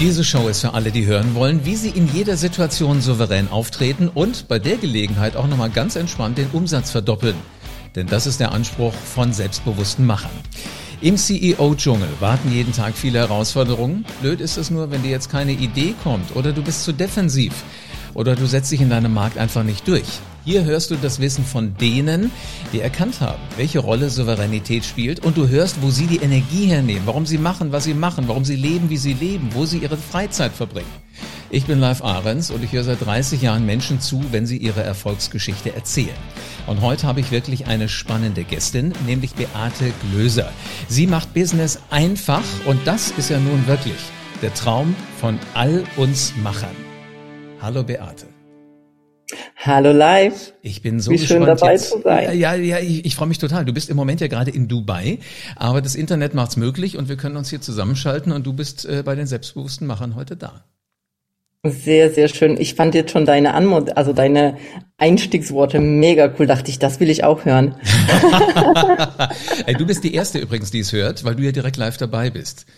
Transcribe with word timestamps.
Diese 0.00 0.24
Show 0.24 0.48
ist 0.48 0.62
für 0.62 0.72
alle, 0.72 0.92
die 0.92 1.04
hören 1.04 1.34
wollen, 1.34 1.66
wie 1.66 1.76
sie 1.76 1.90
in 1.90 2.08
jeder 2.10 2.38
Situation 2.38 3.02
souverän 3.02 3.50
auftreten 3.50 4.08
und 4.08 4.48
bei 4.48 4.58
der 4.58 4.78
Gelegenheit 4.78 5.36
auch 5.36 5.46
nochmal 5.46 5.68
ganz 5.68 5.94
entspannt 5.94 6.38
den 6.38 6.48
Umsatz 6.54 6.90
verdoppeln. 6.90 7.36
Denn 7.94 8.06
das 8.06 8.26
ist 8.26 8.40
der 8.40 8.52
Anspruch 8.52 8.94
von 8.94 9.34
selbstbewussten 9.34 10.06
Machern. 10.06 10.30
Im 11.02 11.18
CEO-Dschungel 11.18 12.08
warten 12.18 12.50
jeden 12.50 12.72
Tag 12.72 12.94
viele 12.94 13.18
Herausforderungen. 13.18 14.06
Blöd 14.22 14.40
ist 14.40 14.56
es 14.56 14.70
nur, 14.70 14.90
wenn 14.90 15.02
dir 15.02 15.10
jetzt 15.10 15.30
keine 15.30 15.52
Idee 15.52 15.94
kommt 16.02 16.34
oder 16.34 16.52
du 16.52 16.62
bist 16.62 16.82
zu 16.84 16.92
defensiv 16.92 17.52
oder 18.14 18.36
du 18.36 18.46
setzt 18.46 18.72
dich 18.72 18.80
in 18.80 18.88
deinem 18.88 19.12
Markt 19.12 19.36
einfach 19.36 19.64
nicht 19.64 19.86
durch. 19.86 20.20
Hier 20.44 20.64
hörst 20.64 20.90
du 20.90 20.96
das 20.96 21.20
Wissen 21.20 21.44
von 21.44 21.76
denen, 21.76 22.30
die 22.72 22.80
erkannt 22.80 23.20
haben, 23.20 23.42
welche 23.58 23.80
Rolle 23.80 24.08
Souveränität 24.08 24.86
spielt 24.86 25.20
und 25.20 25.36
du 25.36 25.48
hörst, 25.48 25.82
wo 25.82 25.90
sie 25.90 26.06
die 26.06 26.18
Energie 26.18 26.64
hernehmen, 26.66 27.02
warum 27.04 27.26
sie 27.26 27.36
machen, 27.36 27.72
was 27.72 27.84
sie 27.84 27.92
machen, 27.92 28.26
warum 28.26 28.46
sie 28.46 28.56
leben, 28.56 28.88
wie 28.88 28.96
sie 28.96 29.12
leben, 29.12 29.50
wo 29.52 29.66
sie 29.66 29.78
ihre 29.78 29.98
Freizeit 29.98 30.52
verbringen. 30.52 30.88
Ich 31.50 31.66
bin 31.66 31.78
Live 31.78 32.02
Ahrens 32.02 32.50
und 32.50 32.64
ich 32.64 32.72
höre 32.72 32.84
seit 32.84 33.04
30 33.04 33.42
Jahren 33.42 33.66
Menschen 33.66 34.00
zu, 34.00 34.24
wenn 34.30 34.46
sie 34.46 34.56
ihre 34.56 34.82
Erfolgsgeschichte 34.82 35.74
erzählen. 35.74 36.08
Und 36.66 36.80
heute 36.80 37.06
habe 37.06 37.20
ich 37.20 37.32
wirklich 37.32 37.66
eine 37.66 37.88
spannende 37.88 38.44
Gästin, 38.44 38.94
nämlich 39.06 39.34
Beate 39.34 39.92
Glöser. 40.10 40.50
Sie 40.88 41.06
macht 41.06 41.34
Business 41.34 41.80
einfach 41.90 42.44
und 42.64 42.80
das 42.86 43.10
ist 43.10 43.28
ja 43.28 43.38
nun 43.38 43.66
wirklich 43.66 43.98
der 44.40 44.54
Traum 44.54 44.94
von 45.20 45.38
all 45.52 45.84
uns 45.96 46.32
Machern. 46.42 46.76
Hallo 47.60 47.82
Beate. 47.82 48.29
Hallo 49.56 49.92
live. 49.92 50.52
Ich 50.62 50.82
bin 50.82 51.00
so 51.00 51.10
Wie 51.10 51.16
gespannt. 51.16 51.40
schön 51.40 51.46
dabei 51.46 51.72
jetzt. 51.72 51.90
zu 51.90 52.00
sein. 52.02 52.38
Ja, 52.38 52.54
ja, 52.54 52.78
ich, 52.78 53.04
ich 53.04 53.14
freue 53.14 53.28
mich 53.28 53.38
total. 53.38 53.64
Du 53.64 53.72
bist 53.72 53.90
im 53.90 53.96
Moment 53.96 54.20
ja 54.20 54.26
gerade 54.28 54.50
in 54.50 54.68
Dubai, 54.68 55.18
aber 55.56 55.80
das 55.82 55.94
Internet 55.94 56.34
macht's 56.34 56.56
möglich 56.56 56.96
und 56.96 57.08
wir 57.08 57.16
können 57.16 57.36
uns 57.36 57.50
hier 57.50 57.60
zusammenschalten 57.60 58.32
und 58.32 58.46
du 58.46 58.52
bist 58.52 58.84
äh, 58.84 59.02
bei 59.04 59.14
den 59.14 59.26
selbstbewussten 59.26 59.86
Machern 59.86 60.14
heute 60.14 60.36
da. 60.36 60.64
Sehr, 61.62 62.10
sehr 62.10 62.28
schön. 62.28 62.58
Ich 62.58 62.74
fand 62.74 62.94
jetzt 62.94 63.10
schon 63.10 63.26
deine 63.26 63.52
Anmod 63.52 63.94
also 63.98 64.14
deine 64.14 64.56
Einstiegsworte 64.96 65.78
mega 65.78 66.32
cool. 66.38 66.46
Dachte 66.46 66.70
ich, 66.70 66.78
das 66.78 67.00
will 67.00 67.10
ich 67.10 67.22
auch 67.22 67.44
hören. 67.44 67.74
Ey, 69.66 69.74
du 69.74 69.84
bist 69.84 70.02
die 70.02 70.14
Erste 70.14 70.38
übrigens, 70.38 70.70
die 70.70 70.80
es 70.80 70.92
hört, 70.92 71.22
weil 71.22 71.34
du 71.34 71.42
ja 71.42 71.52
direkt 71.52 71.76
live 71.76 71.96
dabei 71.96 72.30
bist. 72.30 72.66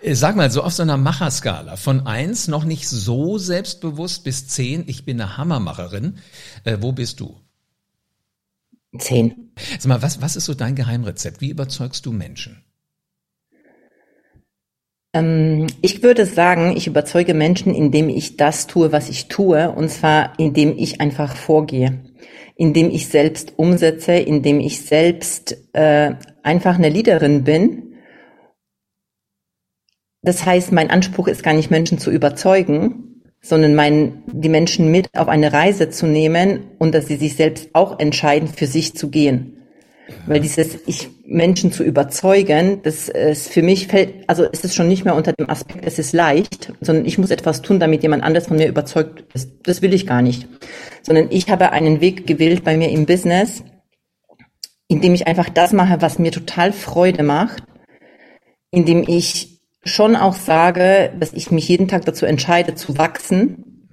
Äh, 0.00 0.14
Sag 0.14 0.34
mal, 0.34 0.50
so 0.50 0.62
auf 0.62 0.72
so 0.72 0.82
einer 0.82 0.96
Macherskala 0.96 1.76
von 1.76 2.06
eins 2.06 2.48
noch 2.48 2.64
nicht 2.64 2.88
so 2.88 3.38
selbstbewusst 3.38 4.24
bis 4.24 4.48
zehn, 4.48 4.84
ich 4.86 5.04
bin 5.04 5.20
eine 5.20 5.36
Hammermacherin. 5.36 6.18
Äh, 6.64 6.78
wo 6.80 6.92
bist 6.92 7.20
du? 7.20 7.40
Zehn. 8.98 9.52
Sag 9.78 9.86
mal, 9.86 10.02
was, 10.02 10.20
was 10.20 10.36
ist 10.36 10.46
so 10.46 10.54
dein 10.54 10.74
Geheimrezept? 10.74 11.40
Wie 11.40 11.50
überzeugst 11.50 12.06
du 12.06 12.12
Menschen? 12.12 12.64
Ähm, 15.14 15.66
ich 15.82 16.02
würde 16.02 16.26
sagen, 16.26 16.74
ich 16.76 16.86
überzeuge 16.86 17.34
Menschen, 17.34 17.74
indem 17.74 18.08
ich 18.08 18.36
das 18.36 18.66
tue, 18.66 18.92
was 18.92 19.08
ich 19.08 19.28
tue, 19.28 19.70
und 19.70 19.90
zwar 19.90 20.38
indem 20.38 20.76
ich 20.76 21.00
einfach 21.00 21.36
vorgehe, 21.36 22.00
indem 22.56 22.90
ich 22.90 23.08
selbst 23.08 23.54
umsetze, 23.56 24.12
indem 24.12 24.60
ich 24.60 24.84
selbst 24.84 25.56
äh, 25.74 26.14
einfach 26.42 26.76
eine 26.76 26.88
Leaderin 26.88 27.44
bin. 27.44 27.94
Das 30.22 30.46
heißt, 30.46 30.72
mein 30.72 30.90
Anspruch 30.90 31.28
ist 31.28 31.42
gar 31.42 31.54
nicht, 31.54 31.70
Menschen 31.70 31.98
zu 31.98 32.10
überzeugen, 32.10 33.22
sondern 33.40 33.74
mein, 33.74 34.22
die 34.26 34.48
Menschen 34.48 34.90
mit 34.90 35.08
auf 35.18 35.28
eine 35.28 35.52
Reise 35.52 35.90
zu 35.90 36.06
nehmen 36.06 36.70
und 36.78 36.94
dass 36.94 37.08
sie 37.08 37.16
sich 37.16 37.34
selbst 37.34 37.70
auch 37.72 37.98
entscheiden, 37.98 38.48
für 38.48 38.66
sich 38.66 38.94
zu 38.94 39.10
gehen. 39.10 39.61
Weil 40.26 40.40
dieses 40.40 40.78
ich 40.86 41.08
Menschen 41.24 41.72
zu 41.72 41.84
überzeugen, 41.84 42.80
das 42.82 43.08
ist 43.08 43.48
für 43.48 43.62
mich 43.62 43.86
fällt, 43.86 44.28
also 44.28 44.44
ist 44.44 44.64
es 44.64 44.74
schon 44.74 44.88
nicht 44.88 45.04
mehr 45.04 45.14
unter 45.14 45.32
dem 45.32 45.48
Aspekt, 45.48 45.84
es 45.86 45.98
ist 45.98 46.12
leicht, 46.12 46.72
sondern 46.80 47.06
ich 47.06 47.18
muss 47.18 47.30
etwas 47.30 47.62
tun, 47.62 47.80
damit 47.80 48.02
jemand 48.02 48.22
anderes 48.22 48.48
von 48.48 48.56
mir 48.56 48.68
überzeugt 48.68 49.24
ist. 49.34 49.50
Das 49.62 49.80
will 49.80 49.94
ich 49.94 50.06
gar 50.06 50.22
nicht. 50.22 50.48
Sondern 51.02 51.28
ich 51.30 51.48
habe 51.50 51.70
einen 51.70 52.00
Weg 52.00 52.26
gewählt 52.26 52.64
bei 52.64 52.76
mir 52.76 52.90
im 52.90 53.06
Business, 53.06 53.62
indem 54.88 55.14
ich 55.14 55.26
einfach 55.26 55.48
das 55.48 55.72
mache, 55.72 56.02
was 56.02 56.18
mir 56.18 56.32
total 56.32 56.72
Freude 56.72 57.22
macht, 57.22 57.62
indem 58.70 59.04
ich 59.06 59.60
schon 59.84 60.16
auch 60.16 60.34
sage, 60.34 61.12
dass 61.18 61.32
ich 61.32 61.50
mich 61.50 61.68
jeden 61.68 61.88
Tag 61.88 62.04
dazu 62.04 62.26
entscheide, 62.26 62.74
zu 62.74 62.98
wachsen, 62.98 63.88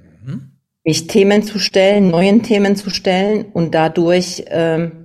mich 0.84 1.08
Themen 1.08 1.44
zu 1.44 1.60
stellen, 1.60 2.10
neuen 2.10 2.42
Themen 2.42 2.76
zu 2.76 2.90
stellen 2.90 3.46
und 3.54 3.76
dadurch 3.76 4.46
ähm, 4.48 4.99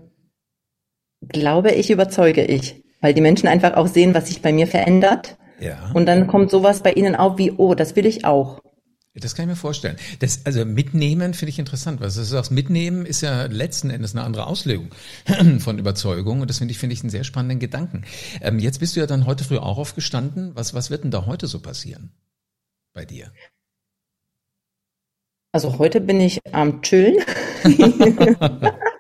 glaube 1.29 1.73
ich, 1.73 1.91
überzeuge 1.91 2.45
ich. 2.45 2.83
Weil 3.01 3.15
die 3.15 3.21
Menschen 3.21 3.49
einfach 3.49 3.75
auch 3.75 3.87
sehen, 3.87 4.15
was 4.15 4.29
sich 4.29 4.41
bei 4.41 4.53
mir 4.53 4.67
verändert. 4.67 5.37
Ja. 5.61 5.91
Und 5.95 6.07
dann 6.07 6.27
kommt 6.27 6.51
sowas 6.51 6.83
bei 6.83 6.93
ihnen 6.93 7.15
auf 7.15 7.39
wie, 7.39 7.53
oh, 7.53 7.75
das 7.75 7.97
will 7.97 8.07
ich 8.07 8.25
auch. 8.25 8.61
Das 9.17 9.37
kann 9.37 9.45
ich 9.45 9.51
mir 9.51 9.57
vorstellen. 9.57 9.97
Das, 10.19 10.45
also 10.45 10.65
mitnehmen 10.65 11.35
finde 11.35 11.51
ich 11.51 11.61
interessant, 11.61 12.01
weil 12.01 12.09
du 12.09 12.25
sagst, 12.25 12.51
mitnehmen 12.51 13.07
ist 13.07 13.21
ja 13.21 13.45
letzten 13.45 13.91
Endes 13.91 14.15
eine 14.15 14.25
andere 14.25 14.47
Auslegung 14.47 14.91
von 15.61 15.79
Überzeugung 15.79 16.41
und 16.41 16.51
das 16.51 16.59
finde 16.59 16.73
ich, 16.73 16.79
finde 16.79 16.95
ich 16.95 17.03
einen 17.03 17.11
sehr 17.11 17.23
spannenden 17.23 17.61
Gedanken. 17.61 18.05
Ähm, 18.41 18.59
jetzt 18.59 18.81
bist 18.81 18.97
du 18.97 19.01
ja 19.01 19.07
dann 19.07 19.27
heute 19.27 19.45
früh 19.45 19.59
auch 19.59 19.79
aufgestanden. 19.79 20.51
Was, 20.57 20.75
was 20.75 20.91
wird 20.91 21.05
denn 21.05 21.13
da 21.13 21.27
heute 21.27 21.47
so 21.47 21.61
passieren 21.61 22.11
bei 22.93 23.05
dir? 23.05 23.31
Also 25.53 25.79
heute 25.79 26.01
bin 26.01 26.21
ich 26.21 26.41
am 26.51 26.83
Chillen. 26.83 27.23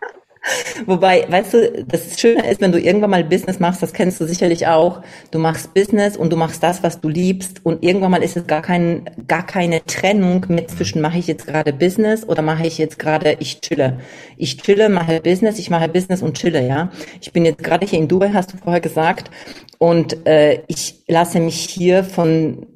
Wobei, 0.86 1.24
weißt 1.28 1.54
du, 1.54 1.84
das 1.86 2.20
Schöne 2.20 2.50
ist, 2.50 2.60
wenn 2.60 2.72
du 2.72 2.80
irgendwann 2.80 3.10
mal 3.10 3.24
Business 3.24 3.60
machst, 3.60 3.82
das 3.82 3.92
kennst 3.92 4.20
du 4.20 4.26
sicherlich 4.26 4.66
auch. 4.66 5.02
Du 5.30 5.38
machst 5.38 5.74
Business 5.74 6.16
und 6.16 6.32
du 6.32 6.36
machst 6.36 6.62
das, 6.62 6.82
was 6.82 7.00
du 7.00 7.08
liebst 7.08 7.64
und 7.64 7.82
irgendwann 7.82 8.10
mal 8.10 8.22
ist 8.22 8.36
es 8.36 8.46
gar 8.46 8.62
kein, 8.62 9.10
gar 9.26 9.44
keine 9.46 9.84
Trennung 9.84 10.44
mit 10.48 10.70
zwischen 10.70 11.00
mache 11.00 11.18
ich 11.18 11.26
jetzt 11.26 11.46
gerade 11.46 11.72
Business 11.72 12.28
oder 12.28 12.42
mache 12.42 12.66
ich 12.66 12.78
jetzt 12.78 12.98
gerade 12.98 13.36
ich 13.40 13.60
chille. 13.60 13.98
Ich 14.36 14.58
chille, 14.58 14.88
mache 14.88 15.20
Business, 15.20 15.58
ich 15.58 15.70
mache 15.70 15.88
Business 15.88 16.22
und 16.22 16.36
chille, 16.36 16.66
ja. 16.66 16.90
Ich 17.20 17.32
bin 17.32 17.44
jetzt 17.44 17.62
gerade 17.62 17.86
hier 17.86 17.98
in 17.98 18.08
Dubai, 18.08 18.30
hast 18.32 18.52
du 18.52 18.56
vorher 18.58 18.80
gesagt, 18.80 19.30
und 19.78 20.26
äh, 20.26 20.62
ich 20.66 21.02
lasse 21.08 21.40
mich 21.40 21.56
hier 21.56 22.04
von 22.04 22.66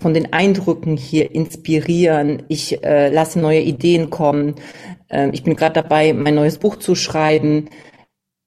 von 0.00 0.14
den 0.14 0.32
Eindrücken 0.32 0.96
hier 0.96 1.34
inspirieren. 1.34 2.42
Ich 2.48 2.82
äh, 2.84 3.08
lasse 3.08 3.38
neue 3.38 3.60
Ideen 3.60 4.10
kommen. 4.10 4.54
Ähm, 5.10 5.30
ich 5.32 5.42
bin 5.42 5.56
gerade 5.56 5.82
dabei, 5.82 6.12
mein 6.12 6.34
neues 6.34 6.58
Buch 6.58 6.76
zu 6.76 6.94
schreiben. 6.94 7.68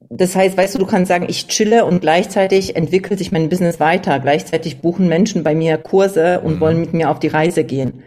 Das 0.10 0.36
heißt, 0.36 0.58
weißt 0.58 0.76
du, 0.76 0.80
du 0.80 0.86
kannst 0.86 1.10
sagen, 1.10 1.28
ich 1.30 1.48
chille 1.48 1.86
und 1.86 2.02
gleichzeitig 2.02 2.76
entwickelt 2.76 3.20
sich 3.20 3.32
mein 3.32 3.50
Business 3.50 3.80
weiter. 3.80 4.20
Gleichzeitig 4.20 4.82
buchen 4.82 5.08
Menschen 5.08 5.44
bei 5.44 5.54
mir 5.54 5.78
Kurse 5.78 6.42
und 6.42 6.56
mhm. 6.56 6.60
wollen 6.60 6.82
mit 6.82 6.94
mir 6.94 7.10
auf 7.10 7.20
die 7.20 7.28
Reise 7.28 7.64
gehen. 7.64 8.04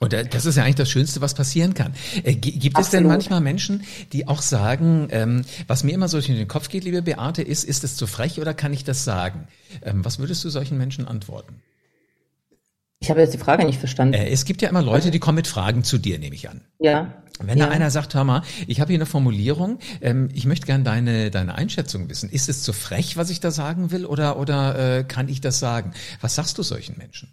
Und 0.00 0.12
das 0.12 0.44
ist 0.44 0.56
ja 0.56 0.64
eigentlich 0.64 0.74
das 0.74 0.90
Schönste, 0.90 1.20
was 1.20 1.34
passieren 1.34 1.72
kann. 1.72 1.94
Äh, 2.24 2.34
gibt 2.34 2.78
es 2.78 2.90
denn 2.90 3.06
manchmal 3.06 3.40
Menschen, 3.40 3.84
die 4.12 4.28
auch 4.28 4.42
sagen, 4.42 5.08
ähm, 5.10 5.44
was 5.66 5.84
mir 5.84 5.92
immer 5.92 6.08
so 6.08 6.18
in 6.18 6.34
den 6.34 6.48
Kopf 6.48 6.68
geht, 6.68 6.84
liebe 6.84 7.00
Beate, 7.00 7.42
ist, 7.42 7.64
ist 7.64 7.84
es 7.84 7.96
zu 7.96 8.06
frech 8.06 8.40
oder 8.40 8.52
kann 8.52 8.72
ich 8.72 8.84
das 8.84 9.04
sagen? 9.04 9.46
Ähm, 9.82 10.04
was 10.04 10.18
würdest 10.18 10.44
du 10.44 10.50
solchen 10.50 10.76
Menschen 10.76 11.06
antworten? 11.06 11.62
Ich 13.04 13.10
habe 13.10 13.20
jetzt 13.20 13.34
die 13.34 13.38
Frage 13.38 13.66
nicht 13.66 13.78
verstanden. 13.78 14.14
Äh, 14.14 14.30
es 14.30 14.46
gibt 14.46 14.62
ja 14.62 14.70
immer 14.70 14.80
Leute, 14.80 15.10
die 15.10 15.18
kommen 15.18 15.36
mit 15.36 15.46
Fragen 15.46 15.84
zu 15.84 15.98
dir, 15.98 16.18
nehme 16.18 16.34
ich 16.34 16.48
an. 16.48 16.62
Ja. 16.78 17.22
Wenn 17.38 17.58
ja. 17.58 17.66
da 17.66 17.70
einer 17.70 17.90
sagt, 17.90 18.14
hör 18.14 18.24
mal, 18.24 18.40
ich 18.66 18.80
habe 18.80 18.92
hier 18.92 18.96
eine 18.96 19.04
Formulierung, 19.04 19.78
ähm, 20.00 20.30
ich 20.32 20.46
möchte 20.46 20.64
gerne 20.64 20.84
deine, 20.84 21.30
deine 21.30 21.54
Einschätzung 21.54 22.08
wissen. 22.08 22.30
Ist 22.30 22.48
es 22.48 22.62
zu 22.62 22.72
frech, 22.72 23.18
was 23.18 23.28
ich 23.28 23.40
da 23.40 23.50
sagen 23.50 23.90
will, 23.90 24.06
oder, 24.06 24.38
oder 24.38 25.00
äh, 25.00 25.04
kann 25.04 25.28
ich 25.28 25.42
das 25.42 25.58
sagen? 25.58 25.92
Was 26.22 26.34
sagst 26.34 26.56
du 26.56 26.62
solchen 26.62 26.96
Menschen? 26.96 27.28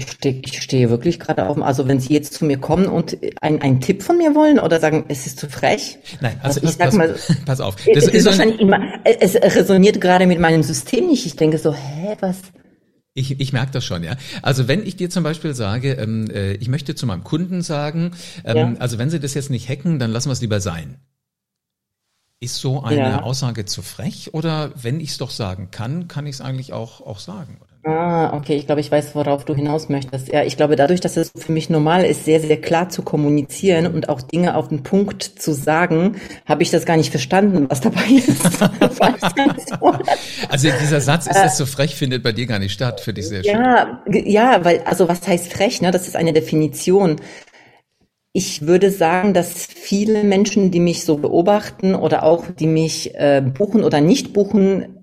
Ich 0.00 0.12
stehe, 0.12 0.40
ich 0.42 0.62
stehe 0.62 0.88
wirklich 0.88 1.20
gerade 1.20 1.46
auf, 1.46 1.60
also 1.60 1.86
wenn 1.86 2.00
Sie 2.00 2.14
jetzt 2.14 2.32
zu 2.32 2.46
mir 2.46 2.56
kommen 2.56 2.86
und 2.86 3.18
einen 3.42 3.80
Tipp 3.82 4.02
von 4.02 4.16
mir 4.16 4.34
wollen 4.34 4.58
oder 4.58 4.80
sagen, 4.80 5.04
es 5.08 5.26
ist 5.26 5.38
zu 5.38 5.48
frech. 5.48 5.98
Nein, 6.22 6.40
also, 6.42 6.60
also 6.60 6.72
ich 6.72 6.78
pass, 6.78 6.94
sag 6.94 6.98
mal, 6.98 7.16
pass 7.44 7.60
auf. 7.60 7.76
Das 7.94 8.04
ist, 8.04 8.14
ist 8.14 8.24
wahrscheinlich 8.24 8.60
immer, 8.60 8.80
es 9.04 9.34
resoniert 9.34 10.00
gerade 10.00 10.26
mit 10.26 10.40
meinem 10.40 10.62
System 10.62 11.06
nicht. 11.08 11.26
Ich 11.26 11.36
denke 11.36 11.58
so, 11.58 11.74
hä, 11.74 12.16
was? 12.20 12.38
Ich, 13.12 13.38
ich 13.40 13.52
merke 13.52 13.72
das 13.72 13.84
schon, 13.84 14.02
ja. 14.02 14.16
Also 14.40 14.68
wenn 14.68 14.86
ich 14.86 14.96
dir 14.96 15.10
zum 15.10 15.22
Beispiel 15.22 15.54
sage, 15.54 15.92
ähm, 15.92 16.30
äh, 16.30 16.52
ich 16.54 16.68
möchte 16.68 16.94
zu 16.94 17.04
meinem 17.06 17.24
Kunden 17.24 17.60
sagen, 17.60 18.12
ähm, 18.44 18.56
ja. 18.56 18.74
also 18.78 18.96
wenn 18.96 19.10
sie 19.10 19.20
das 19.20 19.34
jetzt 19.34 19.50
nicht 19.50 19.68
hacken, 19.68 19.98
dann 19.98 20.10
lassen 20.10 20.28
wir 20.28 20.32
es 20.32 20.40
lieber 20.40 20.60
sein. 20.60 20.96
Ist 22.40 22.56
so 22.56 22.82
eine 22.82 23.00
ja. 23.00 23.22
Aussage 23.22 23.66
zu 23.66 23.82
frech 23.82 24.32
oder 24.32 24.72
wenn 24.80 24.98
ich 24.98 25.10
es 25.10 25.18
doch 25.18 25.30
sagen 25.30 25.70
kann, 25.70 26.08
kann 26.08 26.24
ich 26.24 26.36
es 26.36 26.40
eigentlich 26.40 26.72
auch, 26.72 27.02
auch 27.02 27.18
sagen? 27.18 27.58
Ah, 27.82 28.36
okay, 28.36 28.56
ich 28.56 28.66
glaube, 28.66 28.82
ich 28.82 28.92
weiß, 28.92 29.14
worauf 29.14 29.46
du 29.46 29.54
hinaus 29.54 29.88
möchtest. 29.88 30.28
Ja, 30.28 30.44
ich 30.44 30.58
glaube, 30.58 30.76
dadurch, 30.76 31.00
dass 31.00 31.16
es 31.16 31.32
für 31.34 31.50
mich 31.50 31.70
normal 31.70 32.04
ist, 32.04 32.26
sehr, 32.26 32.38
sehr 32.38 32.60
klar 32.60 32.90
zu 32.90 33.00
kommunizieren 33.00 33.86
und 33.86 34.10
auch 34.10 34.20
Dinge 34.20 34.54
auf 34.56 34.68
den 34.68 34.82
Punkt 34.82 35.22
zu 35.22 35.52
sagen, 35.52 36.16
habe 36.44 36.62
ich 36.62 36.70
das 36.70 36.84
gar 36.84 36.98
nicht 36.98 37.10
verstanden, 37.10 37.70
was 37.70 37.80
dabei 37.80 38.02
ist. 38.16 38.62
also 40.50 40.68
dieser 40.78 41.00
Satz, 41.00 41.26
ist 41.26 41.36
das 41.36 41.56
so 41.56 41.64
frech, 41.64 41.94
findet 41.94 42.22
bei 42.22 42.32
dir 42.32 42.46
gar 42.46 42.58
nicht 42.58 42.72
statt, 42.72 43.00
für 43.00 43.14
dich 43.14 43.28
sehr 43.28 43.42
schön. 43.42 43.52
Ja, 43.54 44.02
ja, 44.12 44.62
weil, 44.62 44.82
also 44.84 45.08
was 45.08 45.26
heißt 45.26 45.50
frech, 45.50 45.80
ne? 45.80 45.90
Das 45.90 46.06
ist 46.06 46.16
eine 46.16 46.34
Definition. 46.34 47.16
Ich 48.32 48.66
würde 48.66 48.90
sagen, 48.90 49.32
dass 49.32 49.66
viele 49.66 50.22
Menschen, 50.22 50.70
die 50.70 50.80
mich 50.80 51.04
so 51.04 51.16
beobachten 51.16 51.94
oder 51.94 52.24
auch 52.24 52.44
die 52.46 52.66
mich 52.66 53.14
äh, 53.14 53.42
buchen 53.42 53.82
oder 53.84 54.02
nicht 54.02 54.34
buchen, 54.34 54.99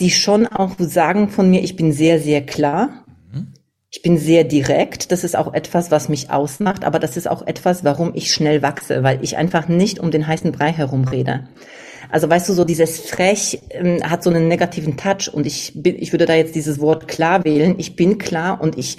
die 0.00 0.10
schon 0.10 0.46
auch 0.46 0.72
sagen 0.78 1.28
von 1.28 1.50
mir, 1.50 1.62
ich 1.62 1.76
bin 1.76 1.92
sehr, 1.92 2.20
sehr 2.20 2.44
klar. 2.44 3.04
Mhm. 3.32 3.48
Ich 3.90 4.02
bin 4.02 4.18
sehr 4.18 4.44
direkt. 4.44 5.12
Das 5.12 5.24
ist 5.24 5.36
auch 5.36 5.52
etwas, 5.54 5.90
was 5.90 6.08
mich 6.08 6.30
ausmacht, 6.30 6.84
aber 6.84 6.98
das 6.98 7.16
ist 7.16 7.28
auch 7.28 7.46
etwas, 7.46 7.84
warum 7.84 8.12
ich 8.14 8.32
schnell 8.32 8.62
wachse, 8.62 9.02
weil 9.02 9.22
ich 9.22 9.36
einfach 9.36 9.68
nicht 9.68 9.98
um 9.98 10.10
den 10.10 10.26
heißen 10.26 10.52
Brei 10.52 10.72
herumrede. 10.72 11.48
Also 12.10 12.30
weißt 12.30 12.48
du, 12.48 12.54
so 12.54 12.64
dieses 12.64 13.00
frech 13.00 13.60
ähm, 13.70 14.02
hat 14.02 14.22
so 14.22 14.30
einen 14.30 14.48
negativen 14.48 14.96
Touch 14.96 15.32
und 15.32 15.46
ich 15.46 15.72
bin, 15.74 15.96
ich 15.98 16.12
würde 16.12 16.26
da 16.26 16.34
jetzt 16.34 16.54
dieses 16.54 16.80
Wort 16.80 17.06
klar 17.06 17.44
wählen. 17.44 17.74
Ich 17.78 17.96
bin 17.96 18.18
klar 18.18 18.60
und 18.60 18.78
ich, 18.78 18.96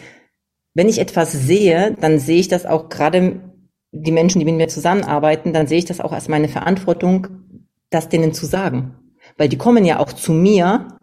wenn 0.75 0.89
ich 0.89 1.00
etwas 1.00 1.31
sehe, 1.31 1.95
dann 2.00 2.19
sehe 2.19 2.39
ich 2.39 2.48
das 2.48 2.65
auch 2.65 2.89
gerade 2.89 3.42
die 3.92 4.12
Menschen, 4.12 4.39
die 4.39 4.45
mit 4.45 4.56
mir 4.56 4.68
zusammenarbeiten, 4.68 5.54
dann 5.54 5.65
sehe 5.68 5.80
ich 5.80 5.86
das 5.86 6.00
auch 6.00 6.12
als 6.12 6.27
meine 6.27 6.48
Verantwortung, 6.48 7.27
das 7.89 8.10
denen 8.10 8.33
zu 8.33 8.45
sagen. 8.45 8.99
Weil 9.39 9.47
die 9.47 9.57
kommen 9.57 9.86
ja 9.86 10.00
auch 10.00 10.12
zu 10.12 10.33
mir, 10.33 11.00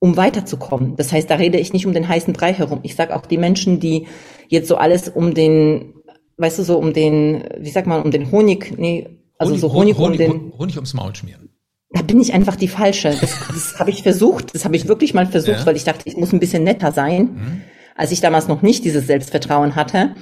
um 0.00 0.16
weiterzukommen. 0.16 0.96
Das 0.96 1.12
heißt, 1.12 1.30
da 1.30 1.36
rede 1.36 1.56
ich 1.58 1.72
nicht 1.72 1.86
um 1.86 1.94
den 1.94 2.08
heißen 2.08 2.34
Brei 2.34 2.52
herum. 2.52 2.80
Ich 2.82 2.96
sage 2.96 3.14
auch 3.14 3.24
die 3.26 3.38
Menschen, 3.38 3.78
die 3.78 4.08
jetzt 4.48 4.66
so 4.66 4.76
alles 4.76 5.08
um 5.08 5.34
den, 5.34 5.94
weißt 6.36 6.58
du, 6.58 6.64
so 6.64 6.78
um 6.78 6.92
den, 6.92 7.44
wie 7.58 7.70
sagt 7.70 7.86
man, 7.86 8.02
um 8.02 8.10
den 8.10 8.32
Honig, 8.32 8.76
nee, 8.76 9.08
also 9.38 9.52
Honig, 9.52 9.60
so 9.60 9.72
Honig, 9.72 9.98
Honig, 9.98 10.20
um 10.20 10.40
den. 10.40 10.52
Honig 10.58 10.74
ums 10.74 10.94
Maul 10.94 11.14
schmieren. 11.14 11.50
Da 11.90 12.02
bin 12.02 12.20
ich 12.20 12.34
einfach 12.34 12.56
die 12.56 12.66
falsche. 12.66 13.10
Das, 13.20 13.38
das 13.46 13.78
habe 13.78 13.90
ich 13.90 14.02
versucht, 14.02 14.52
das 14.52 14.64
habe 14.64 14.74
ich 14.74 14.88
wirklich 14.88 15.14
mal 15.14 15.26
versucht, 15.26 15.60
ja. 15.60 15.66
weil 15.66 15.76
ich 15.76 15.84
dachte, 15.84 16.02
ich 16.06 16.16
muss 16.16 16.32
ein 16.32 16.40
bisschen 16.40 16.64
netter 16.64 16.90
sein, 16.90 17.20
mhm. 17.20 17.62
als 17.94 18.10
ich 18.10 18.20
damals 18.20 18.48
noch 18.48 18.62
nicht 18.62 18.84
dieses 18.84 19.06
Selbstvertrauen 19.06 19.76
hatte. 19.76 20.16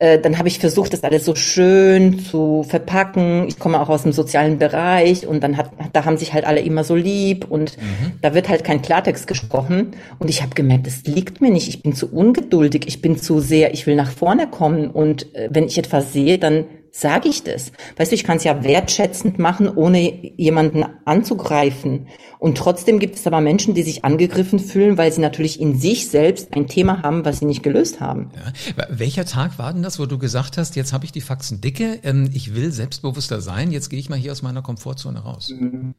Äh, 0.00 0.20
dann 0.20 0.38
habe 0.38 0.46
ich 0.46 0.60
versucht, 0.60 0.92
das 0.92 1.02
alles 1.02 1.24
so 1.24 1.34
schön 1.34 2.20
zu 2.20 2.62
verpacken. 2.62 3.48
Ich 3.48 3.58
komme 3.58 3.80
auch 3.80 3.88
aus 3.88 4.04
dem 4.04 4.12
sozialen 4.12 4.58
Bereich 4.58 5.26
und 5.26 5.42
dann 5.42 5.56
hat, 5.56 5.72
da 5.92 6.04
haben 6.04 6.16
sich 6.16 6.32
halt 6.32 6.44
alle 6.44 6.60
immer 6.60 6.84
so 6.84 6.94
lieb 6.94 7.46
und 7.50 7.76
mhm. 7.76 8.12
da 8.22 8.32
wird 8.32 8.48
halt 8.48 8.62
kein 8.62 8.80
Klartext 8.80 9.26
gesprochen. 9.26 9.96
Und 10.20 10.30
ich 10.30 10.40
habe 10.42 10.54
gemerkt, 10.54 10.86
das 10.86 11.02
liegt 11.02 11.40
mir 11.40 11.50
nicht. 11.50 11.68
Ich 11.68 11.82
bin 11.82 11.94
zu 11.94 12.12
ungeduldig, 12.12 12.84
ich 12.86 13.02
bin 13.02 13.18
zu 13.18 13.40
sehr, 13.40 13.74
ich 13.74 13.88
will 13.88 13.96
nach 13.96 14.12
vorne 14.12 14.46
kommen 14.46 14.88
und 14.88 15.34
äh, 15.34 15.48
wenn 15.50 15.64
ich 15.64 15.78
etwas 15.78 16.12
sehe, 16.12 16.38
dann 16.38 16.66
sage 16.90 17.28
ich 17.28 17.42
das. 17.42 17.72
Weißt 17.96 18.10
du, 18.10 18.14
ich 18.14 18.24
kann 18.24 18.38
es 18.38 18.44
ja 18.44 18.64
wertschätzend 18.64 19.38
machen, 19.38 19.68
ohne 19.68 20.32
jemanden 20.36 20.84
anzugreifen. 21.04 22.08
Und 22.38 22.56
trotzdem 22.56 22.98
gibt 22.98 23.16
es 23.16 23.26
aber 23.26 23.40
Menschen, 23.40 23.74
die 23.74 23.82
sich 23.82 24.04
angegriffen 24.04 24.58
fühlen, 24.58 24.96
weil 24.96 25.12
sie 25.12 25.20
natürlich 25.20 25.60
in 25.60 25.78
sich 25.78 26.08
selbst 26.08 26.54
ein 26.54 26.66
Thema 26.66 27.02
haben, 27.02 27.24
was 27.24 27.40
sie 27.40 27.46
nicht 27.46 27.62
gelöst 27.62 28.00
haben. 28.00 28.30
Ja. 28.34 28.86
Welcher 28.90 29.24
Tag 29.24 29.58
war 29.58 29.72
denn 29.72 29.82
das, 29.82 29.98
wo 29.98 30.06
du 30.06 30.18
gesagt 30.18 30.56
hast, 30.56 30.76
jetzt 30.76 30.92
habe 30.92 31.04
ich 31.04 31.12
die 31.12 31.20
Faxen 31.20 31.60
dicke, 31.60 32.00
ähm, 32.02 32.30
ich 32.32 32.54
will 32.54 32.70
selbstbewusster 32.72 33.40
sein, 33.40 33.70
jetzt 33.70 33.88
gehe 33.88 33.98
ich 33.98 34.08
mal 34.08 34.18
hier 34.18 34.32
aus 34.32 34.42
meiner 34.42 34.62
Komfortzone 34.62 35.20
raus? 35.20 35.50
Mhm. 35.50 35.94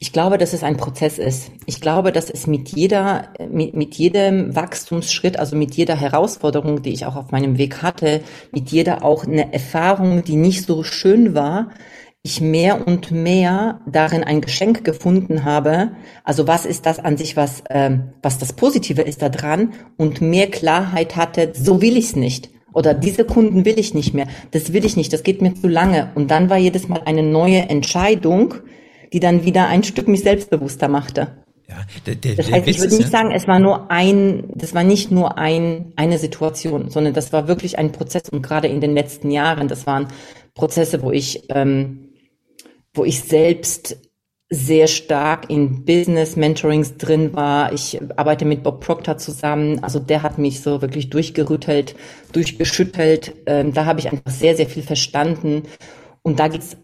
Ich 0.00 0.12
glaube, 0.12 0.38
dass 0.38 0.52
es 0.52 0.62
ein 0.62 0.76
Prozess 0.76 1.18
ist. 1.18 1.50
Ich 1.66 1.80
glaube, 1.80 2.12
dass 2.12 2.30
es 2.30 2.46
mit 2.46 2.70
jeder, 2.70 3.28
mit, 3.50 3.74
mit 3.74 3.94
jedem 3.94 4.54
Wachstumsschritt, 4.54 5.38
also 5.38 5.56
mit 5.56 5.74
jeder 5.74 5.96
Herausforderung, 5.96 6.82
die 6.82 6.92
ich 6.92 7.06
auch 7.06 7.16
auf 7.16 7.30
meinem 7.30 7.58
Weg 7.58 7.82
hatte, 7.82 8.22
mit 8.52 8.70
jeder 8.70 9.04
auch 9.04 9.24
eine 9.24 9.52
Erfahrung, 9.52 10.24
die 10.24 10.36
nicht 10.36 10.66
so 10.66 10.82
schön 10.82 11.34
war, 11.34 11.70
ich 12.26 12.40
mehr 12.40 12.86
und 12.86 13.10
mehr 13.10 13.80
darin 13.86 14.24
ein 14.24 14.40
Geschenk 14.40 14.82
gefunden 14.82 15.44
habe. 15.44 15.92
Also 16.24 16.48
was 16.48 16.64
ist 16.64 16.86
das 16.86 16.98
an 16.98 17.18
sich, 17.18 17.36
was, 17.36 17.62
ähm, 17.68 18.14
was 18.22 18.38
das 18.38 18.54
Positive 18.54 19.02
ist 19.02 19.20
da 19.20 19.28
dran 19.28 19.74
und 19.98 20.22
mehr 20.22 20.50
Klarheit 20.50 21.16
hatte, 21.16 21.52
so 21.54 21.82
will 21.82 21.98
ich 21.98 22.06
es 22.06 22.16
nicht. 22.16 22.50
Oder 22.72 22.94
diese 22.94 23.24
Kunden 23.24 23.64
will 23.64 23.78
ich 23.78 23.94
nicht 23.94 24.14
mehr. 24.14 24.26
Das 24.50 24.72
will 24.72 24.84
ich 24.84 24.96
nicht. 24.96 25.12
Das 25.12 25.22
geht 25.22 25.42
mir 25.42 25.54
zu 25.54 25.68
lange. 25.68 26.10
Und 26.14 26.30
dann 26.30 26.50
war 26.50 26.56
jedes 26.56 26.88
Mal 26.88 27.02
eine 27.04 27.22
neue 27.22 27.68
Entscheidung, 27.68 28.54
die 29.14 29.20
dann 29.20 29.44
wieder 29.44 29.68
ein 29.68 29.84
Stück 29.84 30.08
mich 30.08 30.22
selbstbewusster 30.22 30.88
machte. 30.88 31.28
Ja, 31.68 31.76
der, 32.04 32.16
der, 32.16 32.34
das 32.34 32.50
heißt, 32.50 32.68
ich 32.68 32.78
würde 32.80 32.96
nicht 32.96 33.04
ja? 33.04 33.10
sagen, 33.10 33.30
es 33.30 33.48
war 33.48 33.60
nur 33.60 33.90
ein, 33.90 34.48
das 34.54 34.74
war 34.74 34.82
nicht 34.82 35.10
nur 35.10 35.38
ein, 35.38 35.92
eine 35.96 36.18
Situation, 36.18 36.90
sondern 36.90 37.14
das 37.14 37.32
war 37.32 37.48
wirklich 37.48 37.78
ein 37.78 37.92
Prozess 37.92 38.28
und 38.28 38.42
gerade 38.42 38.68
in 38.68 38.80
den 38.80 38.92
letzten 38.92 39.30
Jahren, 39.30 39.68
das 39.68 39.86
waren 39.86 40.08
Prozesse, 40.54 41.00
wo 41.02 41.12
ich, 41.12 41.44
ähm, 41.48 42.08
wo 42.92 43.04
ich 43.04 43.22
selbst 43.22 43.96
sehr 44.50 44.88
stark 44.88 45.48
in 45.48 45.84
Business 45.84 46.36
Mentorings 46.36 46.96
drin 46.96 47.34
war. 47.34 47.72
Ich 47.72 48.00
arbeite 48.16 48.44
mit 48.44 48.62
Bob 48.62 48.80
Proctor 48.80 49.16
zusammen. 49.16 49.82
Also 49.82 50.00
der 50.00 50.22
hat 50.22 50.38
mich 50.38 50.60
so 50.60 50.82
wirklich 50.82 51.08
durchgerüttelt, 51.08 51.94
durchgeschüttelt. 52.32 53.34
Ähm, 53.46 53.72
da 53.72 53.86
habe 53.86 54.00
ich 54.00 54.12
einfach 54.12 54.30
sehr, 54.30 54.54
sehr 54.54 54.66
viel 54.66 54.82
verstanden. 54.82 55.62
Und 56.22 56.40
da 56.40 56.48
geht's 56.48 56.76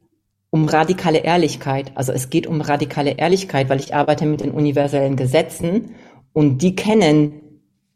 um 0.51 0.67
radikale 0.67 1.19
Ehrlichkeit. 1.19 1.93
Also 1.95 2.13
es 2.13 2.31
geht 2.31 2.47
um 2.47 2.61
radikale 2.61 3.13
Ehrlichkeit, 3.13 3.69
weil 3.69 3.81
ich 3.81 3.95
arbeite 3.95 4.27
mit 4.27 4.41
den 4.41 4.51
universellen 4.51 5.17
Gesetzen 5.17 5.95
und 6.33 6.63
die 6.63 6.75
kennen 6.75 7.41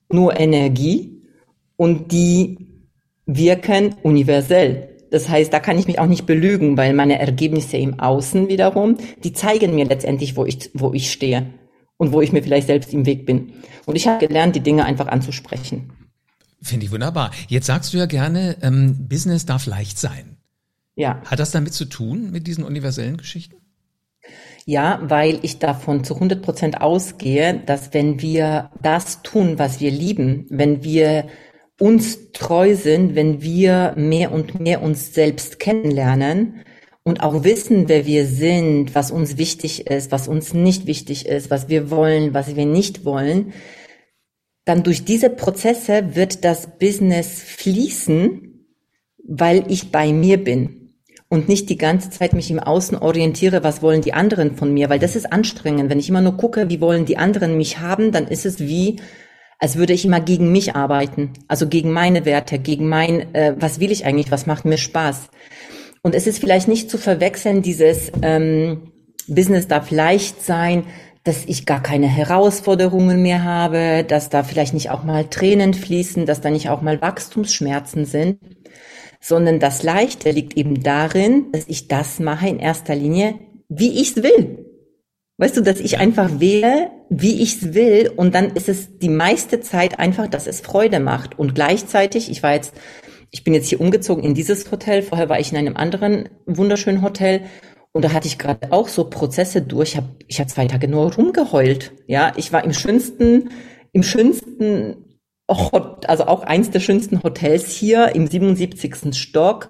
nur 0.08 0.38
Energie 0.38 1.22
und 1.76 2.12
die 2.12 2.58
wirken 3.26 3.96
universell. 4.02 4.90
Das 5.10 5.28
heißt, 5.28 5.52
da 5.52 5.60
kann 5.60 5.78
ich 5.78 5.86
mich 5.86 5.98
auch 5.98 6.06
nicht 6.06 6.26
belügen, 6.26 6.76
weil 6.76 6.92
meine 6.92 7.18
Ergebnisse 7.18 7.76
im 7.76 8.00
Außen 8.00 8.48
wiederum, 8.48 8.96
die 9.22 9.32
zeigen 9.32 9.74
mir 9.74 9.84
letztendlich, 9.84 10.36
wo 10.36 10.44
ich, 10.44 10.70
wo 10.74 10.92
ich 10.92 11.12
stehe 11.12 11.46
und 11.96 12.12
wo 12.12 12.20
ich 12.20 12.32
mir 12.32 12.42
vielleicht 12.42 12.66
selbst 12.66 12.92
im 12.92 13.06
Weg 13.06 13.26
bin. 13.26 13.52
Und 13.86 13.96
ich 13.96 14.08
habe 14.08 14.26
gelernt, 14.26 14.56
die 14.56 14.60
Dinge 14.60 14.84
einfach 14.84 15.06
anzusprechen. 15.06 15.92
Finde 16.62 16.86
ich 16.86 16.92
wunderbar. 16.92 17.30
Jetzt 17.48 17.66
sagst 17.66 17.92
du 17.92 17.98
ja 17.98 18.06
gerne, 18.06 18.56
ähm, 18.62 19.06
Business 19.08 19.46
darf 19.46 19.66
leicht 19.66 19.98
sein. 19.98 20.33
Ja. 20.96 21.20
Hat 21.24 21.38
das 21.38 21.50
damit 21.50 21.74
zu 21.74 21.86
tun, 21.86 22.30
mit 22.30 22.46
diesen 22.46 22.64
universellen 22.64 23.16
Geschichten? 23.16 23.56
Ja, 24.66 25.00
weil 25.02 25.40
ich 25.42 25.58
davon 25.58 26.04
zu 26.04 26.14
100 26.14 26.40
Prozent 26.40 26.80
ausgehe, 26.80 27.62
dass 27.66 27.92
wenn 27.92 28.22
wir 28.22 28.70
das 28.80 29.22
tun, 29.22 29.58
was 29.58 29.80
wir 29.80 29.90
lieben, 29.90 30.46
wenn 30.48 30.82
wir 30.82 31.26
uns 31.78 32.30
treu 32.32 32.74
sind, 32.74 33.14
wenn 33.14 33.42
wir 33.42 33.92
mehr 33.96 34.32
und 34.32 34.60
mehr 34.60 34.80
uns 34.82 35.12
selbst 35.12 35.58
kennenlernen 35.58 36.64
und 37.02 37.22
auch 37.22 37.44
wissen, 37.44 37.88
wer 37.88 38.06
wir 38.06 38.24
sind, 38.26 38.94
was 38.94 39.10
uns 39.10 39.36
wichtig 39.36 39.88
ist, 39.88 40.12
was 40.12 40.28
uns 40.28 40.54
nicht 40.54 40.86
wichtig 40.86 41.26
ist, 41.26 41.50
was 41.50 41.68
wir 41.68 41.90
wollen, 41.90 42.32
was 42.32 42.56
wir 42.56 42.64
nicht 42.64 43.04
wollen, 43.04 43.52
dann 44.64 44.82
durch 44.82 45.04
diese 45.04 45.28
Prozesse 45.28 46.14
wird 46.14 46.42
das 46.42 46.78
Business 46.78 47.42
fließen, 47.42 48.66
weil 49.26 49.70
ich 49.70 49.90
bei 49.90 50.10
mir 50.12 50.42
bin 50.42 50.83
und 51.34 51.48
nicht 51.48 51.68
die 51.68 51.76
ganze 51.76 52.10
Zeit 52.10 52.32
mich 52.32 52.50
im 52.50 52.60
Außen 52.60 52.96
orientiere, 52.96 53.64
was 53.64 53.82
wollen 53.82 54.00
die 54.00 54.14
anderen 54.14 54.56
von 54.56 54.72
mir, 54.72 54.88
weil 54.88 55.00
das 55.00 55.16
ist 55.16 55.32
anstrengend. 55.32 55.90
Wenn 55.90 55.98
ich 55.98 56.08
immer 56.08 56.20
nur 56.20 56.36
gucke, 56.36 56.70
wie 56.70 56.80
wollen 56.80 57.04
die 57.04 57.18
anderen 57.18 57.56
mich 57.56 57.80
haben, 57.80 58.12
dann 58.12 58.28
ist 58.28 58.46
es 58.46 58.60
wie, 58.60 59.00
als 59.58 59.76
würde 59.76 59.92
ich 59.92 60.04
immer 60.04 60.20
gegen 60.20 60.52
mich 60.52 60.76
arbeiten, 60.76 61.32
also 61.48 61.68
gegen 61.68 61.90
meine 61.90 62.24
Werte, 62.24 62.58
gegen 62.58 62.88
mein, 62.88 63.34
äh, 63.34 63.54
was 63.58 63.80
will 63.80 63.90
ich 63.90 64.06
eigentlich, 64.06 64.30
was 64.30 64.46
macht 64.46 64.64
mir 64.64 64.78
Spaß. 64.78 65.28
Und 66.02 66.14
es 66.14 66.26
ist 66.26 66.38
vielleicht 66.38 66.68
nicht 66.68 66.88
zu 66.88 66.98
verwechseln, 66.98 67.62
dieses 67.62 68.12
ähm, 68.22 68.92
Business 69.26 69.66
darf 69.66 69.90
leicht 69.90 70.44
sein, 70.44 70.84
dass 71.24 71.46
ich 71.46 71.66
gar 71.66 71.82
keine 71.82 72.06
Herausforderungen 72.06 73.22
mehr 73.22 73.42
habe, 73.42 74.04
dass 74.06 74.28
da 74.28 74.44
vielleicht 74.44 74.74
nicht 74.74 74.90
auch 74.90 75.02
mal 75.02 75.24
Tränen 75.24 75.74
fließen, 75.74 76.26
dass 76.26 76.42
da 76.42 76.50
nicht 76.50 76.68
auch 76.68 76.82
mal 76.82 77.00
Wachstumsschmerzen 77.00 78.04
sind 78.04 78.38
sondern 79.24 79.58
das 79.58 79.82
Leichte 79.82 80.30
liegt 80.30 80.54
eben 80.54 80.82
darin, 80.82 81.50
dass 81.50 81.64
ich 81.66 81.88
das 81.88 82.20
mache 82.20 82.46
in 82.46 82.58
erster 82.58 82.94
Linie, 82.94 83.36
wie 83.70 83.98
ich's 83.98 84.16
will. 84.16 84.66
Weißt 85.38 85.56
du, 85.56 85.62
dass 85.62 85.80
ich 85.80 85.98
einfach 85.98 86.40
wähle, 86.40 86.90
wie 87.08 87.40
ich's 87.42 87.72
will 87.72 88.12
und 88.14 88.34
dann 88.34 88.50
ist 88.50 88.68
es 88.68 88.98
die 88.98 89.08
meiste 89.08 89.60
Zeit 89.60 89.98
einfach, 89.98 90.28
dass 90.28 90.46
es 90.46 90.60
Freude 90.60 91.00
macht 91.00 91.38
und 91.38 91.54
gleichzeitig, 91.54 92.30
ich 92.30 92.42
war 92.42 92.52
jetzt, 92.52 92.74
ich 93.30 93.44
bin 93.44 93.54
jetzt 93.54 93.68
hier 93.68 93.80
umgezogen 93.80 94.22
in 94.22 94.34
dieses 94.34 94.70
Hotel, 94.70 95.00
vorher 95.00 95.30
war 95.30 95.40
ich 95.40 95.50
in 95.50 95.56
einem 95.56 95.76
anderen 95.76 96.28
wunderschönen 96.44 97.00
Hotel 97.00 97.40
und 97.92 98.04
da 98.04 98.12
hatte 98.12 98.28
ich 98.28 98.38
gerade 98.38 98.72
auch 98.72 98.88
so 98.88 99.08
Prozesse 99.08 99.62
durch. 99.62 99.92
Ich 99.92 99.96
habe 99.96 100.08
ich 100.28 100.38
hab 100.38 100.50
zwei 100.50 100.66
Tage 100.66 100.86
nur 100.86 101.14
rumgeheult. 101.14 101.92
Ja, 102.06 102.34
ich 102.36 102.52
war 102.52 102.62
im 102.62 102.74
schönsten, 102.74 103.48
im 103.92 104.02
schönsten 104.02 105.03
also 105.46 106.26
auch 106.26 106.42
eins 106.42 106.70
der 106.70 106.80
schönsten 106.80 107.22
Hotels 107.22 107.70
hier 107.70 108.14
im 108.14 108.26
77. 108.26 109.14
Stock, 109.14 109.68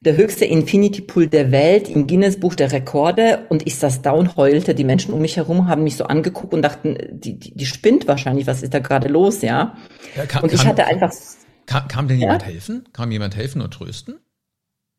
der 0.00 0.16
höchste 0.16 0.44
Infinity 0.44 1.02
Pool 1.02 1.28
der 1.28 1.52
Welt 1.52 1.88
im 1.88 2.06
Guinness 2.06 2.40
Buch 2.40 2.54
der 2.54 2.72
Rekorde 2.72 3.46
und 3.50 3.66
ich 3.66 3.76
saß 3.76 4.02
da 4.02 4.10
und 4.10 4.36
heulte. 4.36 4.74
Die 4.74 4.84
Menschen 4.84 5.14
um 5.14 5.20
mich 5.20 5.36
herum 5.36 5.68
haben 5.68 5.84
mich 5.84 5.96
so 5.96 6.04
angeguckt 6.04 6.54
und 6.54 6.62
dachten, 6.62 6.96
die, 7.10 7.38
die, 7.38 7.54
die 7.54 7.66
spinnt 7.66 8.08
wahrscheinlich, 8.08 8.46
was 8.46 8.62
ist 8.62 8.74
da 8.74 8.80
gerade 8.80 9.08
los, 9.08 9.42
ja? 9.42 9.76
ja 10.16 10.26
kam, 10.26 10.42
und 10.42 10.52
ich 10.52 10.66
hatte 10.66 10.86
einfach. 10.86 11.12
Kam, 11.66 11.86
kam 11.86 12.08
denn 12.08 12.18
jemand 12.18 12.42
ja? 12.42 12.48
helfen? 12.48 12.88
Kam 12.92 13.12
jemand 13.12 13.36
helfen 13.36 13.62
und 13.62 13.72
trösten? 13.72 14.18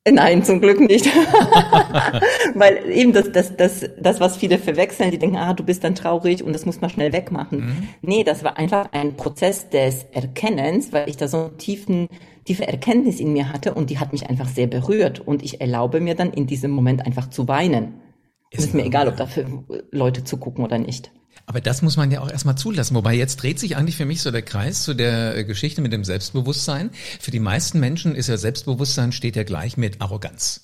Nein, 0.09 0.43
zum 0.43 0.59
Glück 0.59 0.81
nicht. 0.81 1.05
Weil 2.55 2.91
eben 2.91 3.13
das, 3.13 3.31
das, 3.31 3.55
das, 3.55 3.89
das, 3.97 4.19
was 4.19 4.35
viele 4.35 4.57
verwechseln, 4.57 5.11
die 5.11 5.17
denken, 5.17 5.37
ah, 5.37 5.53
du 5.53 5.63
bist 5.63 5.83
dann 5.83 5.95
traurig 5.95 6.43
und 6.43 6.51
das 6.51 6.65
muss 6.65 6.81
man 6.81 6.89
schnell 6.89 7.13
wegmachen. 7.13 7.59
Mhm. 7.59 7.87
Nee, 8.01 8.23
das 8.25 8.43
war 8.43 8.57
einfach 8.57 8.91
ein 8.91 9.15
Prozess 9.15 9.69
des 9.69 10.05
Erkennens, 10.11 10.91
weil 10.91 11.07
ich 11.07 11.15
da 11.15 11.29
so 11.29 11.37
eine 11.37 11.57
tiefen, 11.57 12.09
tiefe 12.43 12.67
Erkenntnis 12.67 13.21
in 13.21 13.31
mir 13.31 13.53
hatte 13.53 13.73
und 13.73 13.89
die 13.89 13.99
hat 13.99 14.11
mich 14.11 14.29
einfach 14.29 14.49
sehr 14.49 14.67
berührt 14.67 15.21
und 15.21 15.41
ich 15.41 15.61
erlaube 15.61 16.01
mir 16.01 16.15
dann 16.15 16.33
in 16.33 16.47
diesem 16.47 16.71
Moment 16.71 17.05
einfach 17.05 17.29
zu 17.29 17.47
weinen. 17.47 18.01
Ist 18.51 18.59
es 18.59 18.65
ist 18.67 18.73
mir 18.73 18.83
egal, 18.83 19.07
ob 19.07 19.15
dafür 19.15 19.63
Leute 19.91 20.25
zugucken 20.25 20.65
oder 20.65 20.77
nicht. 20.77 21.11
Aber 21.45 21.61
das 21.61 21.81
muss 21.81 21.97
man 21.97 22.09
ja 22.11 22.21
auch 22.21 22.29
erstmal 22.29 22.57
zulassen. 22.57 22.95
Wobei 22.95 23.13
jetzt 23.15 23.41
dreht 23.41 23.59
sich 23.59 23.75
eigentlich 23.75 23.97
für 23.97 24.05
mich 24.05 24.21
so 24.21 24.31
der 24.31 24.41
Kreis 24.41 24.83
zu 24.83 24.93
der 24.93 25.37
äh, 25.37 25.43
Geschichte 25.43 25.81
mit 25.81 25.91
dem 25.91 26.03
Selbstbewusstsein. 26.03 26.89
Für 27.19 27.31
die 27.31 27.39
meisten 27.39 27.79
Menschen 27.79 28.15
ist 28.15 28.27
ja 28.27 28.37
Selbstbewusstsein 28.37 29.11
steht 29.11 29.35
ja 29.35 29.43
gleich 29.43 29.77
mit 29.77 30.01
Arroganz. 30.01 30.61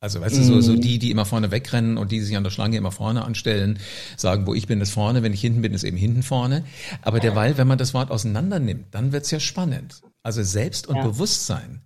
Also 0.00 0.20
weißt 0.20 0.36
du, 0.36 0.42
so, 0.42 0.60
so 0.60 0.72
mhm. 0.72 0.80
die, 0.82 0.98
die 0.98 1.10
immer 1.10 1.24
vorne 1.24 1.50
wegrennen 1.50 1.96
und 1.96 2.12
die 2.12 2.20
sich 2.20 2.36
an 2.36 2.44
der 2.44 2.50
Schlange 2.50 2.76
immer 2.76 2.92
vorne 2.92 3.24
anstellen, 3.24 3.78
sagen, 4.16 4.46
wo 4.46 4.54
ich 4.54 4.66
bin, 4.66 4.80
ist 4.80 4.90
vorne, 4.90 5.22
wenn 5.22 5.32
ich 5.32 5.40
hinten 5.40 5.62
bin, 5.62 5.72
ist 5.72 5.84
eben 5.84 5.96
hinten 5.96 6.22
vorne. 6.22 6.64
Aber 7.02 7.18
derweil, 7.18 7.56
wenn 7.56 7.66
man 7.66 7.78
das 7.78 7.94
Wort 7.94 8.10
auseinander 8.10 8.58
nimmt, 8.58 8.94
dann 8.94 9.12
wird's 9.12 9.30
ja 9.30 9.40
spannend. 9.40 10.02
Also 10.22 10.42
Selbst 10.42 10.86
und 10.86 10.96
ja. 10.96 11.02
Bewusstsein. 11.02 11.80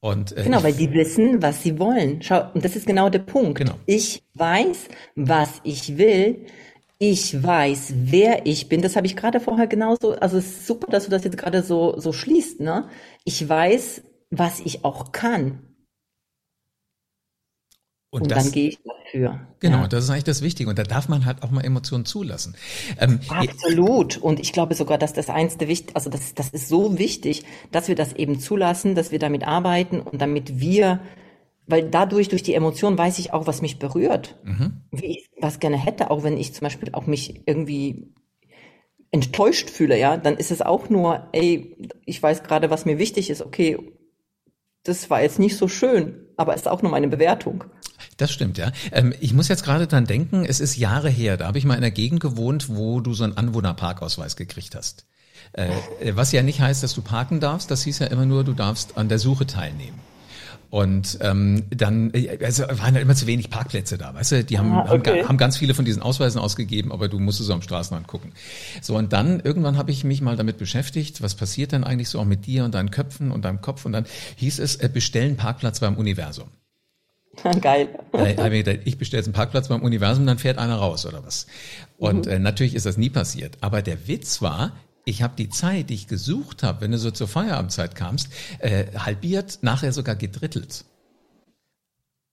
Und, 0.00 0.36
äh, 0.36 0.42
genau, 0.42 0.64
weil 0.64 0.72
die 0.72 0.92
wissen, 0.92 1.40
was 1.40 1.62
sie 1.62 1.78
wollen. 1.78 2.20
Schau, 2.22 2.50
und 2.52 2.64
das 2.64 2.74
ist 2.74 2.86
genau 2.86 3.08
der 3.08 3.20
Punkt. 3.20 3.58
Genau. 3.58 3.78
Ich 3.86 4.24
weiß, 4.34 4.88
was 5.14 5.60
ich 5.62 5.96
will. 5.96 6.44
Ich 7.04 7.42
weiß, 7.42 7.94
wer 7.96 8.46
ich 8.46 8.68
bin. 8.68 8.80
Das 8.80 8.94
habe 8.94 9.08
ich 9.08 9.16
gerade 9.16 9.40
vorher 9.40 9.66
genauso. 9.66 10.12
Also 10.12 10.38
es 10.38 10.46
ist 10.46 10.66
super, 10.68 10.86
dass 10.86 11.06
du 11.06 11.10
das 11.10 11.24
jetzt 11.24 11.36
gerade 11.36 11.64
so 11.64 11.98
so 11.98 12.12
schließt. 12.12 12.60
Ne? 12.60 12.88
Ich 13.24 13.48
weiß, 13.48 14.02
was 14.30 14.60
ich 14.60 14.84
auch 14.84 15.10
kann. 15.10 15.58
Und, 18.10 18.22
und 18.22 18.30
das, 18.30 18.44
dann 18.44 18.52
gehe 18.52 18.68
ich 18.68 18.78
dafür. 18.84 19.40
Genau, 19.58 19.78
ja. 19.78 19.88
das 19.88 20.04
ist 20.04 20.10
eigentlich 20.10 20.22
das 20.22 20.42
Wichtige. 20.42 20.70
Und 20.70 20.78
da 20.78 20.84
darf 20.84 21.08
man 21.08 21.24
halt 21.24 21.42
auch 21.42 21.50
mal 21.50 21.64
Emotionen 21.64 22.04
zulassen. 22.04 22.54
Ähm, 23.00 23.18
Absolut. 23.28 24.18
Und 24.18 24.38
ich 24.38 24.52
glaube 24.52 24.76
sogar, 24.76 24.96
dass 24.96 25.12
das 25.12 25.28
eins 25.28 25.58
der 25.58 25.66
wichtig, 25.66 25.96
also 25.96 26.08
das, 26.08 26.34
das 26.36 26.50
ist 26.50 26.68
so 26.68 27.00
wichtig, 27.00 27.44
dass 27.72 27.88
wir 27.88 27.96
das 27.96 28.12
eben 28.12 28.38
zulassen, 28.38 28.94
dass 28.94 29.10
wir 29.10 29.18
damit 29.18 29.44
arbeiten 29.44 30.00
und 30.00 30.22
damit 30.22 30.60
wir, 30.60 31.00
weil 31.66 31.88
dadurch, 31.88 32.28
durch 32.28 32.42
die 32.42 32.54
Emotionen 32.54 32.98
weiß 32.98 33.18
ich 33.18 33.32
auch, 33.32 33.46
was 33.46 33.62
mich 33.62 33.78
berührt. 33.78 34.38
Mhm. 34.44 34.82
Wie 34.90 35.18
ich 35.18 35.30
was 35.40 35.60
gerne 35.60 35.76
hätte, 35.76 36.10
auch 36.10 36.22
wenn 36.22 36.36
ich 36.36 36.54
zum 36.54 36.64
Beispiel 36.64 36.90
auch 36.92 37.06
mich 37.06 37.42
irgendwie 37.46 38.12
enttäuscht 39.10 39.70
fühle, 39.70 39.98
ja, 39.98 40.16
dann 40.16 40.36
ist 40.36 40.50
es 40.50 40.62
auch 40.62 40.88
nur, 40.88 41.28
ey, 41.32 41.76
ich 42.06 42.22
weiß 42.22 42.42
gerade, 42.42 42.70
was 42.70 42.84
mir 42.84 42.98
wichtig 42.98 43.30
ist, 43.30 43.42
okay, 43.42 43.78
das 44.84 45.10
war 45.10 45.22
jetzt 45.22 45.38
nicht 45.38 45.56
so 45.56 45.68
schön, 45.68 46.26
aber 46.36 46.54
ist 46.54 46.66
auch 46.66 46.82
nur 46.82 46.90
meine 46.90 47.08
Bewertung. 47.08 47.64
Das 48.16 48.32
stimmt, 48.32 48.58
ja. 48.58 48.72
Ähm, 48.90 49.14
ich 49.20 49.32
muss 49.32 49.48
jetzt 49.48 49.64
gerade 49.64 49.86
dran 49.86 50.06
denken, 50.06 50.44
es 50.44 50.60
ist 50.60 50.76
Jahre 50.76 51.10
her, 51.10 51.36
da 51.36 51.46
habe 51.46 51.58
ich 51.58 51.64
mal 51.64 51.74
in 51.74 51.84
einer 51.84 51.90
Gegend 51.90 52.20
gewohnt, 52.20 52.68
wo 52.68 53.00
du 53.00 53.14
so 53.14 53.24
einen 53.24 53.36
Anwohnerparkausweis 53.36 54.34
gekriegt 54.36 54.74
hast. 54.74 55.06
Äh, 55.52 55.70
was 56.14 56.32
ja 56.32 56.42
nicht 56.42 56.60
heißt, 56.60 56.82
dass 56.82 56.94
du 56.94 57.02
parken 57.02 57.38
darfst, 57.38 57.70
das 57.70 57.84
hieß 57.84 58.00
ja 58.00 58.06
immer 58.06 58.26
nur, 58.26 58.44
du 58.44 58.54
darfst 58.54 58.96
an 58.96 59.08
der 59.08 59.18
Suche 59.18 59.46
teilnehmen. 59.46 59.98
Und 60.72 61.18
ähm, 61.20 61.64
dann 61.68 62.10
also 62.42 62.62
waren 62.62 62.94
halt 62.94 63.02
immer 63.02 63.14
zu 63.14 63.26
wenig 63.26 63.50
Parkplätze 63.50 63.98
da, 63.98 64.14
weißt 64.14 64.32
du? 64.32 64.44
Die 64.44 64.58
haben, 64.58 64.72
ah, 64.72 64.90
okay. 64.90 65.18
haben, 65.18 65.28
haben 65.28 65.36
ganz 65.36 65.58
viele 65.58 65.74
von 65.74 65.84
diesen 65.84 66.00
Ausweisen 66.00 66.40
ausgegeben, 66.40 66.92
aber 66.92 67.08
du 67.08 67.18
musstest 67.18 67.48
so 67.48 67.52
am 67.52 67.60
Straßenrand 67.60 68.06
gucken. 68.06 68.32
So, 68.80 68.96
und 68.96 69.12
dann 69.12 69.40
irgendwann 69.40 69.76
habe 69.76 69.90
ich 69.90 70.02
mich 70.02 70.22
mal 70.22 70.34
damit 70.34 70.56
beschäftigt, 70.56 71.20
was 71.20 71.34
passiert 71.34 71.72
denn 71.72 71.84
eigentlich 71.84 72.08
so 72.08 72.18
auch 72.18 72.24
mit 72.24 72.46
dir 72.46 72.64
und 72.64 72.74
deinen 72.74 72.90
Köpfen 72.90 73.32
und 73.32 73.44
deinem 73.44 73.60
Kopf? 73.60 73.84
Und 73.84 73.92
dann 73.92 74.06
hieß 74.36 74.60
es, 74.60 74.76
äh, 74.76 74.88
bestellen 74.88 75.36
Parkplatz 75.36 75.80
beim 75.80 75.96
Universum. 75.96 76.48
Geil. 77.60 77.90
ich 78.86 78.96
bestelle 78.96 79.18
jetzt 79.18 79.26
einen 79.26 79.34
Parkplatz 79.34 79.68
beim 79.68 79.82
Universum, 79.82 80.24
dann 80.24 80.38
fährt 80.38 80.56
einer 80.56 80.76
raus 80.76 81.04
oder 81.04 81.22
was. 81.22 81.48
Und 81.98 82.24
mhm. 82.24 82.32
äh, 82.32 82.38
natürlich 82.38 82.74
ist 82.74 82.86
das 82.86 82.96
nie 82.96 83.10
passiert. 83.10 83.58
Aber 83.60 83.82
der 83.82 84.08
Witz 84.08 84.40
war, 84.40 84.72
ich 85.04 85.22
habe 85.22 85.34
die 85.36 85.48
Zeit, 85.48 85.90
die 85.90 85.94
ich 85.94 86.06
gesucht 86.06 86.62
habe, 86.62 86.80
wenn 86.82 86.92
du 86.92 86.98
so 86.98 87.10
zur 87.10 87.28
Feierabendzeit 87.28 87.94
kamst, 87.94 88.28
äh, 88.58 88.86
halbiert, 88.96 89.58
nachher 89.62 89.92
sogar 89.92 90.16
gedrittelt. 90.16 90.84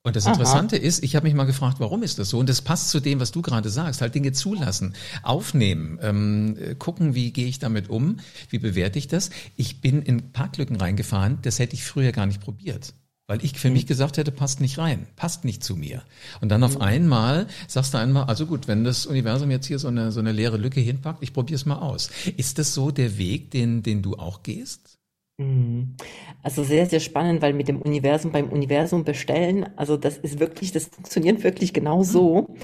Und 0.04 0.16
das 0.16 0.26
Interessante 0.26 0.78
Aha. 0.78 0.84
ist, 0.84 1.04
ich 1.04 1.16
habe 1.16 1.28
mich 1.28 1.36
mal 1.36 1.44
gefragt, 1.44 1.80
warum 1.80 2.04
ist 2.04 2.20
das 2.20 2.30
so? 2.30 2.40
Und 2.40 2.48
das 2.48 2.62
passt 2.62 2.90
zu 2.90 3.02
dem, 3.02 3.20
was 3.20 3.32
du 3.32 3.42
gerade 3.42 3.70
sagst. 3.70 4.02
Halt 4.02 4.16
Dinge 4.16 4.32
zulassen, 4.32 4.96
aufnehmen, 5.24 6.00
ähm, 6.02 6.58
gucken, 6.80 7.16
wie 7.16 7.32
gehe 7.32 7.48
ich 7.48 7.60
damit 7.60 7.90
um, 7.90 8.18
wie 8.50 8.60
bewerte 8.60 8.98
ich 8.98 9.08
das. 9.08 9.30
Ich 9.58 9.82
bin 9.82 10.02
in 10.02 10.32
Parklücken 10.32 10.78
reingefahren, 10.78 11.40
das 11.42 11.60
hätte 11.60 11.74
ich 11.74 11.84
früher 11.84 12.14
gar 12.14 12.26
nicht 12.26 12.40
probiert 12.40 12.94
weil 13.30 13.46
ich 13.46 13.58
für 13.60 13.70
mich 13.70 13.86
gesagt 13.86 14.18
hätte, 14.18 14.32
passt 14.32 14.60
nicht 14.60 14.80
rein, 14.80 15.06
passt 15.16 15.46
nicht 15.46 15.64
zu 15.64 15.76
mir. 15.76 16.02
Und 16.42 16.50
dann 16.50 16.64
auf 16.64 16.78
mhm. 16.78 16.82
einmal 16.82 17.48
sagst 17.68 17.94
du 17.94 18.00
einmal, 18.00 18.24
also 18.24 18.48
gut, 18.48 18.68
wenn 18.68 18.84
das 18.84 19.06
Universum 19.06 19.52
jetzt 19.52 19.68
hier 19.68 19.78
so 19.78 19.88
eine, 19.88 20.12
so 20.12 20.20
eine 20.20 20.32
leere 20.32 20.58
Lücke 20.58 20.80
hinpackt, 20.80 21.22
ich 21.22 21.32
probiere 21.32 21.58
es 21.58 21.68
mal 21.68 21.78
aus. 21.78 22.10
Ist 22.38 22.58
das 22.58 22.74
so 22.74 22.90
der 22.90 23.20
Weg, 23.20 23.52
den, 23.52 23.84
den 23.84 24.02
du 24.02 24.16
auch 24.16 24.42
gehst? 24.42 24.98
Mhm. 25.38 25.94
Also 26.42 26.64
sehr, 26.64 26.88
sehr 26.88 27.00
spannend, 27.00 27.44
weil 27.44 27.54
mit 27.54 27.68
dem 27.68 27.80
Universum 27.80 28.32
beim 28.32 28.50
Universum 28.50 29.04
bestellen, 29.04 29.70
also 29.76 29.96
das 29.96 30.18
ist 30.18 30.40
wirklich, 30.40 30.72
das 30.72 30.86
funktioniert 30.86 31.44
wirklich 31.44 31.72
genau 31.72 32.02
so. 32.02 32.56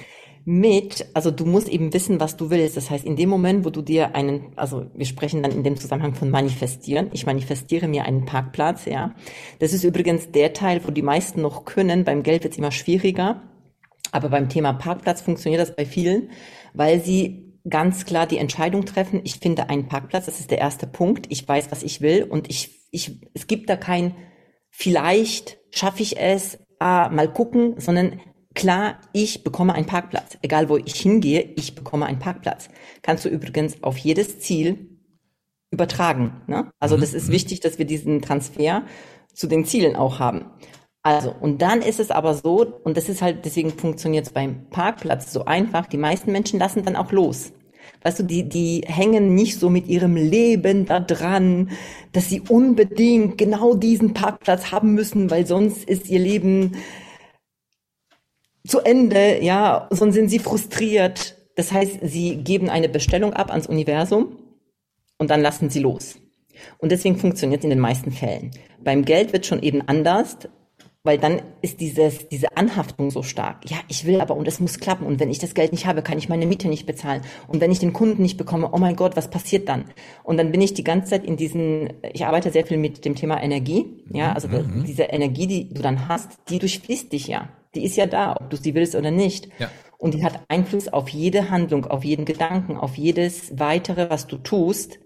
Mit, 0.47 1.07
also 1.15 1.31
du 1.31 1.45
musst 1.45 1.67
eben 1.67 1.91
wissen, 1.91 2.19
was 2.19 2.37
du 2.37 2.51
willst. 2.51 2.77
Das 2.77 2.91
heißt, 2.91 3.03
in 3.03 3.15
dem 3.15 3.29
Moment, 3.29 3.65
wo 3.65 3.71
du 3.71 3.81
dir 3.81 4.15
einen, 4.15 4.53
also 4.55 4.85
wir 4.93 5.05
sprechen 5.07 5.41
dann 5.41 5.51
in 5.51 5.63
dem 5.63 5.75
Zusammenhang 5.75 6.13
von 6.13 6.29
manifestieren. 6.29 7.09
Ich 7.13 7.25
manifestiere 7.25 7.87
mir 7.87 8.05
einen 8.05 8.25
Parkplatz, 8.25 8.85
ja. 8.85 9.15
Das 9.59 9.73
ist 9.73 9.83
übrigens 9.83 10.31
der 10.31 10.53
Teil, 10.53 10.81
wo 10.85 10.91
die 10.91 11.01
meisten 11.01 11.41
noch 11.41 11.65
können. 11.65 12.03
Beim 12.03 12.21
Geld 12.21 12.43
wird 12.43 12.53
es 12.53 12.59
immer 12.59 12.71
schwieriger. 12.71 13.41
Aber 14.11 14.29
beim 14.29 14.47
Thema 14.47 14.73
Parkplatz 14.73 15.21
funktioniert 15.21 15.61
das 15.61 15.75
bei 15.75 15.85
vielen, 15.85 16.29
weil 16.73 17.01
sie 17.01 17.59
ganz 17.67 18.05
klar 18.05 18.27
die 18.27 18.37
Entscheidung 18.37 18.85
treffen, 18.85 19.21
ich 19.23 19.39
finde 19.39 19.69
einen 19.69 19.87
Parkplatz, 19.87 20.27
das 20.27 20.39
ist 20.39 20.51
der 20.51 20.59
erste 20.59 20.85
Punkt. 20.85 21.25
Ich 21.29 21.47
weiß, 21.47 21.71
was 21.71 21.81
ich 21.81 22.01
will 22.01 22.23
und 22.23 22.49
ich, 22.49 22.87
ich, 22.91 23.19
es 23.33 23.47
gibt 23.47 23.69
da 23.69 23.75
kein 23.75 24.13
vielleicht 24.75 25.57
schaffe 25.71 26.03
ich 26.03 26.19
es, 26.19 26.59
ah, 26.79 27.09
mal 27.09 27.31
gucken, 27.31 27.75
sondern 27.79 28.19
Klar, 28.55 28.99
ich 29.13 29.43
bekomme 29.43 29.73
einen 29.73 29.85
Parkplatz. 29.85 30.37
Egal 30.41 30.69
wo 30.69 30.77
ich 30.77 30.95
hingehe, 30.95 31.41
ich 31.55 31.75
bekomme 31.75 32.05
einen 32.05 32.19
Parkplatz. 32.19 32.69
Kannst 33.01 33.25
du 33.25 33.29
übrigens 33.29 33.83
auf 33.83 33.97
jedes 33.97 34.39
Ziel 34.39 34.97
übertragen. 35.71 36.41
Ne? 36.47 36.71
Also 36.79 36.95
mhm. 36.97 37.01
das 37.01 37.13
ist 37.13 37.27
mhm. 37.27 37.33
wichtig, 37.33 37.59
dass 37.59 37.77
wir 37.77 37.85
diesen 37.85 38.21
Transfer 38.21 38.83
zu 39.33 39.47
den 39.47 39.65
Zielen 39.65 39.95
auch 39.95 40.19
haben. 40.19 40.45
Also, 41.03 41.35
und 41.39 41.61
dann 41.61 41.81
ist 41.81 41.99
es 41.99 42.09
aber 42.09 42.33
so, 42.33 42.65
und 42.83 42.97
das 42.97 43.09
ist 43.09 43.21
halt, 43.21 43.45
deswegen 43.45 43.69
funktioniert 43.69 44.25
es 44.25 44.33
beim 44.33 44.69
Parkplatz 44.71 45.31
so 45.31 45.45
einfach, 45.45 45.85
die 45.85 45.97
meisten 45.97 46.31
Menschen 46.31 46.57
lassen 46.57 46.83
dann 46.83 46.95
auch 46.95 47.11
los. 47.11 47.51
Weißt 48.03 48.19
du, 48.19 48.23
die, 48.23 48.49
die 48.49 48.81
hängen 48.87 49.35
nicht 49.35 49.59
so 49.59 49.69
mit 49.69 49.87
ihrem 49.87 50.15
Leben 50.15 50.85
da 50.85 50.99
dran, 50.99 51.69
dass 52.11 52.29
sie 52.29 52.41
unbedingt 52.41 53.37
genau 53.37 53.75
diesen 53.75 54.13
Parkplatz 54.13 54.71
haben 54.71 54.93
müssen, 54.93 55.29
weil 55.29 55.45
sonst 55.45 55.87
ist 55.87 56.09
ihr 56.09 56.19
Leben 56.19 56.77
zu 58.65 58.79
Ende, 58.81 59.43
ja, 59.43 59.87
sonst 59.91 60.15
sind 60.15 60.29
sie 60.29 60.39
frustriert. 60.39 61.37
Das 61.55 61.71
heißt, 61.71 61.99
sie 62.03 62.37
geben 62.37 62.69
eine 62.69 62.89
Bestellung 62.89 63.33
ab 63.33 63.49
ans 63.49 63.67
Universum 63.67 64.37
und 65.17 65.29
dann 65.29 65.41
lassen 65.41 65.69
sie 65.69 65.79
los. 65.79 66.15
Und 66.77 66.91
deswegen 66.91 67.17
funktioniert 67.17 67.59
es 67.61 67.63
in 67.63 67.69
den 67.69 67.79
meisten 67.79 68.11
Fällen. 68.11 68.51
Beim 68.83 69.05
Geld 69.05 69.33
wird 69.33 69.45
schon 69.45 69.61
eben 69.61 69.81
anders, 69.87 70.37
weil 71.05 71.17
dann 71.17 71.41
ist 71.61 71.79
dieses, 71.79 72.27
diese 72.27 72.57
Anhaftung 72.57 73.11
so 73.11 73.23
stark. 73.23 73.69
Ja, 73.69 73.77
ich 73.87 74.05
will 74.05 74.19
aber 74.19 74.35
und 74.35 74.47
es 74.47 74.59
muss 74.59 74.79
klappen. 74.79 75.05
Und 75.05 75.19
wenn 75.19 75.29
ich 75.29 75.39
das 75.39 75.53
Geld 75.53 75.71
nicht 75.71 75.85
habe, 75.85 76.01
kann 76.01 76.17
ich 76.17 76.27
meine 76.27 76.45
Miete 76.45 76.67
nicht 76.67 76.85
bezahlen. 76.85 77.21
Und 77.47 77.61
wenn 77.61 77.71
ich 77.71 77.79
den 77.79 77.93
Kunden 77.93 78.21
nicht 78.21 78.37
bekomme, 78.37 78.69
oh 78.73 78.77
mein 78.77 78.95
Gott, 78.95 79.15
was 79.15 79.29
passiert 79.29 79.69
dann? 79.69 79.85
Und 80.23 80.37
dann 80.37 80.51
bin 80.51 80.61
ich 80.61 80.73
die 80.73 80.83
ganze 80.83 81.11
Zeit 81.11 81.23
in 81.23 81.37
diesen, 81.37 81.93
ich 82.11 82.25
arbeite 82.25 82.51
sehr 82.51 82.65
viel 82.65 82.77
mit 82.77 83.05
dem 83.05 83.15
Thema 83.15 83.41
Energie. 83.41 83.85
Ja, 84.11 84.33
also 84.33 84.47
mhm. 84.47 84.83
diese 84.85 85.03
Energie, 85.03 85.47
die 85.47 85.73
du 85.73 85.81
dann 85.81 86.09
hast, 86.09 86.31
die 86.49 86.59
durchfließt 86.59 87.13
dich 87.13 87.27
ja 87.27 87.49
die 87.75 87.83
ist 87.83 87.97
ja 87.97 88.05
da, 88.05 88.35
ob 88.39 88.49
du 88.49 88.57
sie 88.57 88.73
willst 88.73 88.95
oder 88.95 89.11
nicht. 89.11 89.49
Ja. 89.59 89.69
Und 89.97 90.13
die 90.13 90.23
hat 90.23 90.41
Einfluss 90.47 90.87
auf 90.87 91.09
jede 91.09 91.49
Handlung, 91.49 91.85
auf 91.85 92.03
jeden 92.03 92.25
Gedanken, 92.25 92.77
auf 92.77 92.95
jedes 92.95 93.57
weitere, 93.59 94.09
was 94.09 94.27
du 94.27 94.37
tust, 94.37 94.99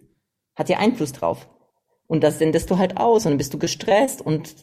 hat 0.56 0.70
ja 0.70 0.78
Einfluss 0.78 1.12
drauf. 1.12 1.48
Und 2.10 2.24
das 2.24 2.40
sendest 2.40 2.72
du 2.72 2.80
halt 2.80 2.98
aus 2.98 3.26
und 3.26 3.34
dann 3.34 3.38
bist 3.38 3.54
du 3.54 3.60
gestresst 3.60 4.20
und 4.20 4.56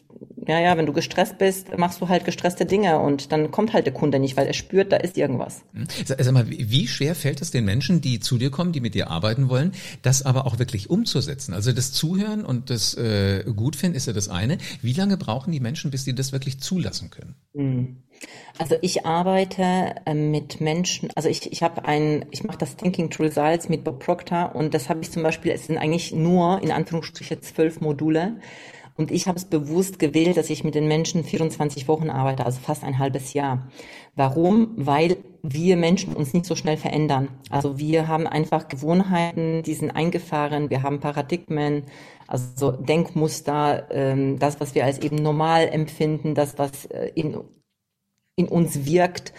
ja, 0.47 0.59
ja, 0.59 0.77
wenn 0.77 0.85
du 0.85 0.91
gestresst 0.91 1.37
bist, 1.37 1.77
machst 1.77 2.01
du 2.01 2.09
halt 2.09 2.25
gestresste 2.25 2.65
Dinge 2.65 2.99
und 2.99 3.31
dann 3.31 3.51
kommt 3.51 3.71
halt 3.71 3.85
der 3.85 3.93
Kunde 3.93 4.19
nicht, 4.19 4.35
weil 4.35 4.47
er 4.47 4.53
spürt, 4.53 4.91
da 4.91 4.97
ist 4.97 5.17
irgendwas. 5.17 5.61
Hm. 5.73 5.87
Sag 6.05 6.31
mal, 6.33 6.45
wie 6.49 6.87
schwer 6.87 7.15
fällt 7.15 7.41
es 7.41 7.49
den 7.49 7.63
Menschen, 7.63 8.01
die 8.01 8.19
zu 8.19 8.37
dir 8.37 8.51
kommen, 8.51 8.73
die 8.73 8.81
mit 8.81 8.95
dir 8.95 9.09
arbeiten 9.09 9.47
wollen, 9.47 9.71
das 10.01 10.23
aber 10.23 10.45
auch 10.45 10.59
wirklich 10.59 10.89
umzusetzen? 10.89 11.53
Also 11.53 11.71
das 11.71 11.93
Zuhören 11.93 12.43
und 12.43 12.69
das 12.69 12.95
äh, 12.95 13.45
Gutfinden 13.55 13.95
ist 13.95 14.07
ja 14.07 14.13
das 14.13 14.27
eine. 14.27 14.57
Wie 14.81 14.93
lange 14.93 15.15
brauchen 15.15 15.53
die 15.53 15.61
Menschen, 15.61 15.89
bis 15.89 16.03
sie 16.03 16.15
das 16.15 16.33
wirklich 16.33 16.59
zulassen 16.59 17.11
können? 17.11 17.35
Hm. 17.53 18.03
Also 18.57 18.75
ich 18.81 19.05
arbeite 19.05 19.95
äh, 20.05 20.13
mit 20.13 20.61
Menschen, 20.61 21.09
also 21.15 21.29
ich, 21.29 21.51
ich 21.51 21.61
habe 21.61 21.85
ein, 21.85 22.25
ich 22.31 22.43
mache 22.43 22.57
das 22.57 22.75
Thinking 22.75 23.09
to 23.09 23.23
Results 23.23 23.69
mit 23.69 23.83
Bob 23.83 23.99
Proctor 23.99 24.55
und 24.55 24.73
das 24.73 24.89
habe 24.89 25.01
ich 25.01 25.11
zum 25.11 25.23
Beispiel, 25.23 25.51
es 25.51 25.67
sind 25.67 25.77
eigentlich 25.77 26.11
nur 26.11 26.61
in 26.63 26.71
Anführungsstrichen 26.71 27.41
zwölf 27.41 27.81
Module 27.81 28.37
und 28.97 29.11
ich 29.11 29.27
habe 29.27 29.37
es 29.37 29.45
bewusst 29.45 29.99
gewählt, 29.99 30.37
dass 30.37 30.49
ich 30.49 30.63
mit 30.63 30.73
den 30.73 30.87
Menschen 30.87 31.23
24 31.23 31.87
Wochen 31.87 32.09
arbeite, 32.09 32.45
also 32.45 32.59
fast 32.59 32.83
ein 32.83 32.97
halbes 32.97 33.33
Jahr. 33.33 33.67
Warum? 34.15 34.71
Weil 34.75 35.17
wir 35.43 35.77
Menschen 35.77 36.15
uns 36.15 36.33
nicht 36.33 36.47
so 36.47 36.55
schnell 36.55 36.77
verändern. 36.77 37.29
Also 37.51 37.77
wir 37.77 38.07
haben 38.07 38.25
einfach 38.25 38.67
Gewohnheiten, 38.67 39.61
die 39.61 39.75
sind 39.75 39.91
eingefahren, 39.91 40.71
wir 40.71 40.81
haben 40.81 40.99
Paradigmen, 40.99 41.83
also 42.25 42.71
Denkmuster, 42.71 43.87
ähm, 43.91 44.39
das, 44.39 44.59
was 44.59 44.73
wir 44.73 44.83
als 44.83 44.97
eben 44.99 45.17
normal 45.17 45.67
empfinden, 45.67 46.33
das, 46.33 46.57
was 46.57 46.85
äh, 46.87 47.11
in, 47.13 47.37
in 48.37 48.47
uns 48.47 48.85
wirkt, 48.85 49.33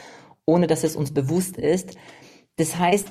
ohne 0.45 0.67
dass 0.67 0.85
es 0.85 0.97
uns 0.97 1.15
bewusst 1.15 1.57
ist. 1.57 1.97
Das 2.57 2.79
heißt, 2.79 3.09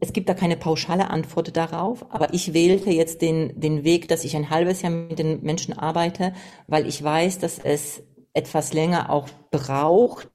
es 0.00 0.12
gibt 0.12 0.28
da 0.28 0.34
keine 0.34 0.56
pauschale 0.56 1.10
Antwort 1.10 1.56
darauf, 1.56 2.06
aber 2.10 2.32
ich 2.32 2.54
wählte 2.54 2.90
jetzt 2.90 3.20
den, 3.20 3.60
den 3.60 3.84
Weg, 3.84 4.08
dass 4.08 4.24
ich 4.24 4.36
ein 4.36 4.48
halbes 4.48 4.80
Jahr 4.80 4.92
mit 4.92 5.18
den 5.18 5.42
Menschen 5.42 5.74
arbeite, 5.76 6.32
weil 6.66 6.86
ich 6.86 7.02
weiß, 7.02 7.38
dass 7.38 7.58
es 7.58 8.02
etwas 8.32 8.72
länger 8.72 9.10
auch 9.10 9.28
braucht, 9.50 10.30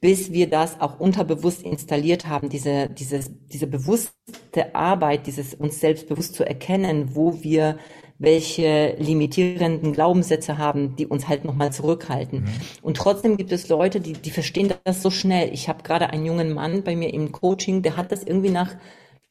bis 0.00 0.32
wir 0.32 0.48
das 0.48 0.80
auch 0.80 0.98
unterbewusst 0.98 1.62
installiert 1.62 2.26
haben, 2.26 2.48
diese, 2.48 2.88
dieses, 2.88 3.30
diese 3.48 3.66
bewusste 3.66 4.74
Arbeit, 4.74 5.26
dieses 5.26 5.54
uns 5.54 5.78
selbst 5.78 6.08
bewusst 6.08 6.34
zu 6.34 6.44
erkennen, 6.44 7.14
wo 7.14 7.42
wir 7.42 7.78
welche 8.20 8.96
limitierenden 8.98 9.94
Glaubenssätze 9.94 10.58
haben, 10.58 10.94
die 10.94 11.06
uns 11.06 11.26
halt 11.26 11.46
nochmal 11.46 11.72
zurückhalten. 11.72 12.42
Mhm. 12.42 12.48
Und 12.82 12.98
trotzdem 12.98 13.38
gibt 13.38 13.50
es 13.50 13.68
Leute, 13.68 13.98
die, 13.98 14.12
die 14.12 14.30
verstehen 14.30 14.72
das 14.84 15.02
so 15.02 15.10
schnell. 15.10 15.52
Ich 15.54 15.70
habe 15.70 15.82
gerade 15.82 16.10
einen 16.10 16.26
jungen 16.26 16.52
Mann 16.52 16.84
bei 16.84 16.94
mir 16.94 17.12
im 17.14 17.32
Coaching, 17.32 17.80
der 17.80 17.96
hat 17.96 18.12
das 18.12 18.22
irgendwie 18.22 18.50
nach, 18.50 18.76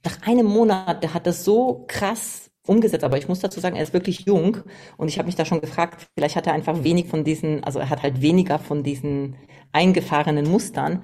nach 0.04 0.28
einem 0.28 0.48
Monat, 0.48 1.04
der 1.04 1.14
hat 1.14 1.28
das 1.28 1.46
so 1.46 1.86
krass 1.88 2.50
umgesetzt. 2.66 3.04
Aber 3.04 3.20
ich 3.20 3.28
muss 3.28 3.40
dazu 3.40 3.60
sagen, 3.60 3.76
er 3.76 3.84
ist 3.84 3.94
wirklich 3.94 4.22
jung 4.22 4.58
und 4.98 5.08
ich 5.08 5.20
habe 5.20 5.28
mich 5.28 5.36
da 5.36 5.46
schon 5.46 5.62
gefragt, 5.62 6.08
vielleicht 6.16 6.36
hat 6.36 6.48
er 6.48 6.54
einfach 6.54 6.84
wenig 6.84 7.08
von 7.08 7.24
diesen, 7.24 7.64
also 7.64 7.78
er 7.78 7.92
hat 7.92 8.02
halt 8.02 8.22
weniger 8.22 8.58
von 8.58 8.82
diesen 8.82 9.36
eingefahrenen 9.72 10.50
Mustern. 10.50 11.04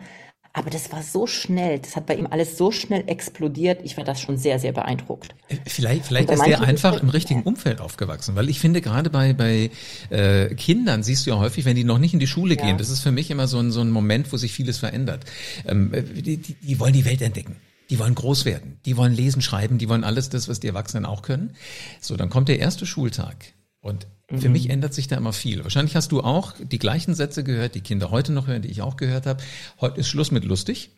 Aber 0.57 0.69
das 0.69 0.89
war 0.93 1.03
so 1.03 1.27
schnell, 1.27 1.79
das 1.79 1.97
hat 1.97 2.05
bei 2.05 2.15
ihm 2.15 2.27
alles 2.27 2.57
so 2.57 2.71
schnell 2.71 3.03
explodiert. 3.07 3.81
Ich 3.83 3.97
war 3.97 4.05
das 4.05 4.21
schon 4.21 4.37
sehr, 4.37 4.57
sehr 4.57 4.71
beeindruckt. 4.71 5.35
Äh, 5.49 5.57
vielleicht, 5.67 6.05
vielleicht 6.05 6.29
ist 6.29 6.45
der 6.45 6.61
einfach 6.61 7.01
im 7.01 7.09
richtigen 7.09 7.43
Umfeld 7.43 7.81
aufgewachsen, 7.81 8.35
weil 8.37 8.47
ich 8.49 8.61
finde 8.61 8.79
gerade 8.79 9.09
bei 9.09 9.33
bei 9.33 9.69
äh, 10.09 10.55
Kindern 10.55 11.03
siehst 11.03 11.25
du 11.25 11.31
ja 11.31 11.37
häufig, 11.37 11.65
wenn 11.65 11.75
die 11.75 11.83
noch 11.83 11.97
nicht 11.97 12.13
in 12.13 12.21
die 12.21 12.27
Schule 12.27 12.55
gehen, 12.55 12.69
ja. 12.69 12.77
das 12.77 12.89
ist 12.89 13.01
für 13.01 13.11
mich 13.11 13.29
immer 13.31 13.49
so 13.49 13.59
ein 13.59 13.71
so 13.71 13.81
ein 13.81 13.91
Moment, 13.91 14.31
wo 14.31 14.37
sich 14.37 14.53
vieles 14.53 14.77
verändert. 14.77 15.25
Ähm, 15.67 15.93
äh, 15.93 16.03
die, 16.03 16.37
die, 16.37 16.53
die 16.53 16.79
wollen 16.79 16.93
die 16.93 17.03
Welt 17.03 17.21
entdecken. 17.21 17.57
Die 17.89 17.99
wollen 17.99 18.15
groß 18.15 18.45
werden. 18.45 18.79
Die 18.85 18.95
wollen 18.95 19.13
lesen, 19.13 19.41
schreiben. 19.41 19.77
Die 19.77 19.89
wollen 19.89 20.05
alles 20.05 20.29
das, 20.29 20.47
was 20.47 20.61
die 20.61 20.67
Erwachsenen 20.67 21.05
auch 21.05 21.21
können. 21.21 21.51
So, 21.99 22.15
dann 22.15 22.29
kommt 22.29 22.47
der 22.47 22.59
erste 22.59 22.85
Schultag. 22.85 23.53
Und 23.81 24.07
für 24.27 24.47
mhm. 24.47 24.53
mich 24.53 24.69
ändert 24.69 24.93
sich 24.93 25.07
da 25.07 25.17
immer 25.17 25.33
viel. 25.33 25.63
Wahrscheinlich 25.63 25.95
hast 25.95 26.11
du 26.11 26.21
auch 26.21 26.53
die 26.59 26.79
gleichen 26.79 27.13
Sätze 27.13 27.43
gehört, 27.43 27.75
die 27.75 27.81
Kinder 27.81 28.09
heute 28.11 28.31
noch 28.31 28.47
hören, 28.47 28.63
die 28.63 28.69
ich 28.69 28.81
auch 28.81 28.97
gehört 28.97 29.25
habe. 29.25 29.43
Heute 29.79 29.99
ist 29.99 30.07
Schluss 30.07 30.31
mit 30.31 30.45
lustig 30.45 30.91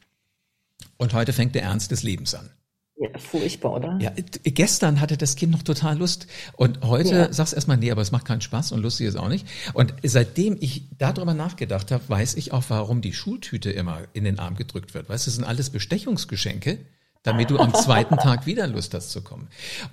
und 0.97 1.13
heute 1.13 1.33
fängt 1.33 1.55
der 1.55 1.63
Ernst 1.63 1.91
des 1.91 2.03
Lebens 2.03 2.33
an. 2.35 2.49
Ja, 2.99 3.09
furchtbar, 3.19 3.73
oder? 3.73 3.99
Ja, 4.01 4.11
gestern 4.43 4.99
hatte 4.99 5.17
das 5.17 5.35
Kind 5.35 5.51
noch 5.51 5.61
total 5.61 5.99
Lust 5.99 6.25
und 6.53 6.83
heute 6.83 7.15
ja. 7.15 7.33
sagst 7.33 7.53
erstmal, 7.53 7.77
nee, 7.77 7.91
aber 7.91 8.01
es 8.01 8.11
macht 8.11 8.25
keinen 8.25 8.41
Spaß 8.41 8.71
und 8.71 8.81
lustig 8.81 9.05
ist 9.05 9.17
auch 9.17 9.29
nicht. 9.29 9.45
Und 9.73 9.93
seitdem 10.01 10.57
ich 10.59 10.83
darüber 10.97 11.35
nachgedacht 11.35 11.91
habe, 11.91 12.03
weiß 12.07 12.35
ich 12.35 12.53
auch, 12.53 12.63
warum 12.69 13.01
die 13.01 13.13
Schultüte 13.13 13.69
immer 13.69 13.99
in 14.13 14.23
den 14.23 14.39
Arm 14.39 14.55
gedrückt 14.55 14.95
wird. 14.95 15.09
Weißt 15.09 15.27
du, 15.27 15.29
das 15.29 15.35
sind 15.35 15.43
alles 15.43 15.69
Bestechungsgeschenke 15.69 16.79
damit 17.27 17.49
du 17.49 17.59
am 17.59 17.73
zweiten 17.73 18.15
Tag 18.17 18.45
wieder 18.45 18.67
Lust 18.67 18.93
hast 18.93 19.11
zu 19.11 19.21
kommen. 19.21 19.49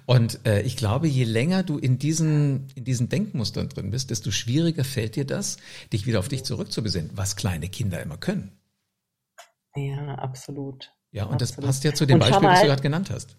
Und 0.06 0.46
äh, 0.46 0.62
ich 0.62 0.76
glaube, 0.76 1.08
je 1.08 1.24
länger 1.24 1.64
du 1.64 1.78
in 1.78 1.98
diesen, 1.98 2.68
in 2.76 2.84
diesen 2.84 3.08
Denkmustern 3.08 3.68
drin 3.68 3.90
bist, 3.90 4.10
desto 4.10 4.30
schwieriger 4.30 4.84
fällt 4.84 5.16
dir 5.16 5.26
das, 5.26 5.56
dich 5.92 6.06
wieder 6.06 6.20
auf 6.20 6.28
dich 6.28 6.44
zurückzubesinnen, 6.44 7.10
was 7.14 7.34
kleine 7.34 7.68
Kinder 7.68 8.00
immer 8.00 8.16
können. 8.16 8.52
Ja, 9.74 10.14
absolut. 10.14 10.92
Ja, 11.10 11.24
und 11.24 11.34
absolut. 11.34 11.58
das 11.58 11.66
passt 11.66 11.84
ja 11.84 11.92
zu 11.92 12.06
dem 12.06 12.20
Beispiel, 12.20 12.40
mal, 12.40 12.52
das 12.52 12.60
du 12.60 12.66
gerade 12.68 12.82
genannt 12.82 13.10
hast. 13.10 13.36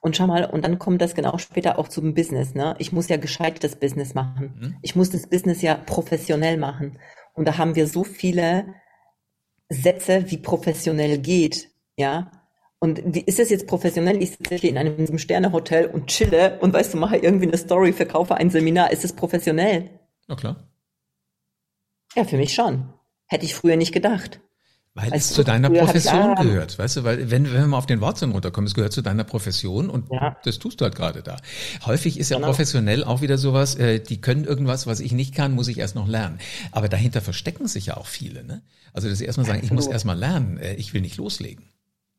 Und 0.00 0.16
schau 0.16 0.28
mal, 0.28 0.44
und 0.44 0.64
dann 0.64 0.78
kommt 0.78 1.02
das 1.02 1.14
genau 1.14 1.36
später 1.38 1.78
auch 1.78 1.88
zum 1.88 2.14
Business. 2.14 2.54
Ne? 2.54 2.76
Ich 2.78 2.92
muss 2.92 3.08
ja 3.08 3.16
gescheit 3.16 3.64
das 3.64 3.74
Business 3.74 4.14
machen. 4.14 4.54
Mhm. 4.56 4.76
Ich 4.82 4.94
muss 4.94 5.10
das 5.10 5.26
Business 5.26 5.62
ja 5.62 5.74
professionell 5.74 6.58
machen. 6.58 6.98
Und 7.34 7.48
da 7.48 7.58
haben 7.58 7.74
wir 7.74 7.88
so 7.88 8.04
viele 8.04 8.74
Sätze, 9.68 10.30
wie 10.30 10.38
professionell 10.38 11.18
geht. 11.18 11.70
Ja, 11.96 12.30
und 12.80 13.02
wie 13.04 13.20
ist 13.20 13.38
es 13.38 13.50
jetzt 13.50 13.66
professionell? 13.66 14.22
Ich 14.22 14.30
sitze 14.30 14.56
hier 14.56 14.70
in 14.70 14.78
einem 14.78 15.18
Sternehotel 15.18 15.86
und 15.86 16.06
chille 16.06 16.58
und 16.60 16.72
weißt 16.72 16.94
du, 16.94 16.96
mache 16.98 17.18
irgendwie 17.18 17.46
eine 17.46 17.58
Story, 17.58 17.92
verkaufe 17.92 18.34
ein 18.34 18.48
Seminar. 18.48 18.90
Ist 18.90 19.04
es 19.04 19.12
professionell? 19.12 19.90
Na 20.28 20.34
klar. 20.34 20.56
Ja, 22.16 22.24
für 22.24 22.38
mich 22.38 22.54
schon. 22.54 22.88
Hätte 23.26 23.44
ich 23.44 23.54
früher 23.54 23.76
nicht 23.76 23.92
gedacht. 23.92 24.40
Weil 24.94 25.12
es 25.12 25.32
zu 25.32 25.44
deiner 25.44 25.70
Profession 25.70 26.34
gehört, 26.34 26.76
weißt 26.76 26.96
du, 26.96 27.04
weil 27.04 27.30
wenn, 27.30 27.44
wenn 27.44 27.60
wir 27.60 27.66
mal 27.68 27.78
auf 27.78 27.86
den 27.86 28.00
Wortsinn 28.00 28.32
runterkommen, 28.32 28.66
es 28.66 28.74
gehört 28.74 28.92
zu 28.92 29.02
deiner 29.02 29.22
Profession 29.22 29.88
und 29.88 30.10
ja. 30.10 30.36
das 30.42 30.58
tust 30.58 30.80
du 30.80 30.84
halt 30.84 30.96
gerade 30.96 31.22
da. 31.22 31.36
Häufig 31.86 32.18
ist 32.18 32.30
ja 32.30 32.38
genau. 32.38 32.48
professionell 32.48 33.04
auch 33.04 33.20
wieder 33.20 33.38
sowas, 33.38 33.76
äh, 33.76 34.00
die 34.00 34.20
können 34.20 34.44
irgendwas, 34.44 34.88
was 34.88 34.98
ich 34.98 35.12
nicht 35.12 35.32
kann, 35.34 35.52
muss 35.52 35.68
ich 35.68 35.78
erst 35.78 35.94
noch 35.94 36.08
lernen. 36.08 36.40
Aber 36.72 36.88
dahinter 36.88 37.20
verstecken 37.20 37.68
sich 37.68 37.86
ja 37.86 37.98
auch 37.98 38.06
viele, 38.06 38.42
ne? 38.42 38.62
Also 38.92 39.08
dass 39.08 39.18
sie 39.18 39.26
erstmal 39.26 39.46
sagen, 39.46 39.60
Absolut. 39.60 39.80
ich 39.80 39.86
muss 39.86 39.92
erstmal 39.92 40.18
lernen, 40.18 40.58
äh, 40.58 40.74
ich 40.74 40.92
will 40.92 41.02
nicht 41.02 41.18
loslegen. 41.18 41.70